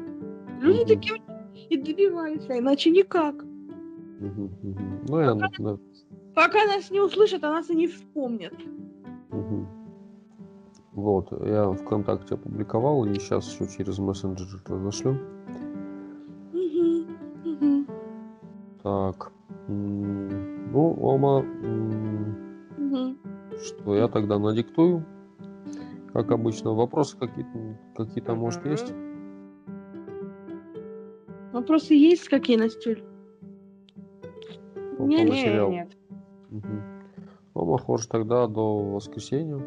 Люди 0.61 0.81
Мгм. 0.81 1.01
такие 1.01 1.23
и 1.71 1.77
добивались, 1.77 2.49
а 2.51 2.59
иначе 2.59 2.91
никак. 2.91 3.35
Мгм, 4.21 4.51
мгм. 4.63 5.01
Ну, 5.09 5.21
я, 5.21 5.35
да. 5.35 5.79
Пока 6.35 6.67
нас 6.67 6.91
не 6.91 7.01
услышат, 7.01 7.43
а 7.45 7.51
нас 7.51 7.71
и 7.71 7.75
не 7.75 7.87
вспомнят. 7.87 8.55
Мгм. 9.31 9.67
Вот, 10.99 11.31
я 11.47 11.71
ВКонтакте 11.71 12.35
опубликовал, 12.35 13.05
и 13.05 13.15
сейчас 13.21 13.49
еще 13.49 13.69
через 13.69 14.01
мессенджер 14.01 14.49
разошлю. 14.67 15.17
Так. 18.83 19.31
Ну, 19.69 20.97
Ома, 21.01 21.45
что 23.63 23.95
я 23.95 24.09
тогда 24.09 24.41
надиктую. 24.41 25.05
Как 26.13 26.33
обычно, 26.33 26.73
вопросы 26.75 27.17
какие-то, 27.17 27.79
какие-то 27.95 28.35
может, 28.35 28.67
есть? 28.67 28.93
Вопросы 31.53 31.95
есть 31.95 32.29
какие, 32.29 32.57
Настюль? 32.57 33.05
По- 34.97 35.03
Не, 35.03 35.19
по 35.19 35.23
не, 35.23 35.29
материалу? 35.31 35.71
нет. 35.71 35.97
Мгм. 36.51 36.83
Ома, 37.55 37.79
хошь 37.79 38.07
тогда 38.07 38.49
до 38.49 38.95
воскресенья. 38.95 39.61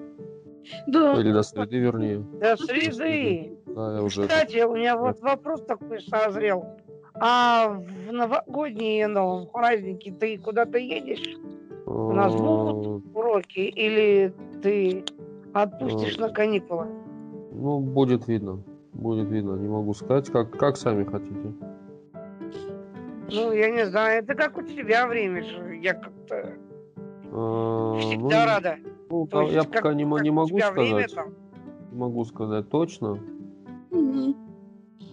Да. 0.88 1.20
Или 1.20 1.32
до 1.32 1.44
среды, 1.44 1.78
вернее. 1.78 2.20
До 2.20 2.58
среды. 2.58 3.58
Да, 3.68 3.96
я 3.96 4.04
уже... 4.04 4.24
Кстати, 4.24 4.64
у 4.64 4.76
меня 4.76 4.98
вот 4.98 5.20
вопрос 5.22 5.64
такой 5.66 6.02
созрел. 6.02 6.66
А 7.14 7.70
в 7.70 8.12
новогодние 8.12 9.08
ну, 9.08 9.46
праздники 9.48 10.12
ты 10.12 10.38
куда-то 10.38 10.78
едешь? 10.78 11.38
У 11.86 12.14
нас 12.14 12.34
будут 12.34 13.04
уроки 13.14 13.60
или 13.60 14.34
ты 14.62 15.04
отпустишь 15.54 16.18
Э, 16.18 16.22
на 16.22 16.30
каникулы? 16.30 16.88
Ну, 17.52 17.80
будет 17.80 18.28
видно. 18.28 18.64
Будет 18.94 19.30
видно, 19.30 19.56
не 19.56 19.68
могу 19.68 19.94
сказать. 19.94 20.30
Как, 20.30 20.52
как 20.52 20.78
сами 20.78 21.04
хотите. 21.04 21.54
Ну, 23.34 23.52
я 23.54 23.70
не 23.70 23.86
знаю, 23.86 24.24
это 24.24 24.36
как 24.36 24.58
у 24.58 24.62
тебя 24.62 25.08
время 25.08 25.44
же. 25.44 25.78
Я 25.78 25.94
как-то 25.94 26.54
А, 27.32 27.98
всегда 28.00 28.40
ну, 28.40 28.46
рада. 28.46 28.78
Ну, 29.12 29.28
То 29.28 29.42
есть 29.42 29.54
я 29.54 29.62
как- 29.62 29.72
пока 29.84 29.94
не, 29.94 30.06
как 30.10 30.22
не 30.24 30.32
могу 30.32 30.58
тебя 30.58 30.72
время 30.72 31.08
сказать. 31.08 31.16
там? 31.16 31.34
Не 31.92 31.98
могу 32.00 32.26
сказать 32.26 32.70
точно. 32.70 33.18
Мгм. 33.92 34.36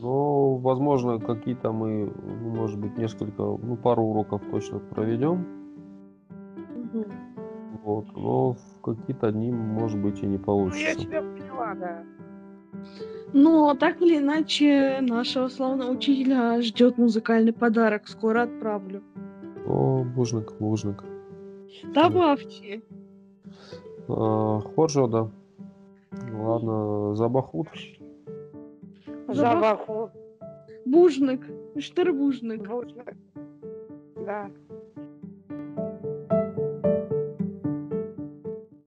Но, 0.01 0.55
возможно, 0.57 1.18
какие-то 1.18 1.72
мы, 1.72 2.12
ну, 2.42 2.49
может 2.55 2.78
быть, 2.78 2.96
несколько, 2.96 3.42
ну, 3.42 3.76
пару 3.76 4.03
уроков 4.05 4.42
точно 4.51 4.78
проведем. 4.78 5.44
Мгм. 6.76 7.05
Вот. 7.84 8.07
Но 8.16 8.53
в 8.53 8.80
какие-то 8.82 9.32
дни, 9.32 9.51
может 9.53 10.01
быть, 10.01 10.22
и 10.22 10.26
не 10.26 10.32
Ну, 10.36 10.38
я 10.38 10.44
получится. 10.44 11.01
тебя 11.01 11.20
поняла, 11.22 11.74
да. 11.74 12.03
Но 13.32 13.74
так 13.74 14.01
или 14.01 14.18
иначе, 14.18 14.99
нашего 15.03 15.49
славного 15.49 15.90
учителя 15.90 16.62
ждет 16.62 16.96
музыкальный 16.99 17.53
подарок. 17.53 18.07
Скоро 18.09 18.42
отправлю. 18.44 19.03
О, 19.66 20.05
бужник, 20.05 20.53
бужник. 20.61 21.03
Добавьте. 21.94 22.82
А, 24.09 24.61
Ходжо, 24.61 25.06
да. 25.06 25.28
Ладно, 26.32 27.14
Забахут. 27.14 27.68
Забаху. 29.28 30.11
Бужник. 30.86 31.42
Штербужник. 31.78 32.68
Да. 34.16 34.50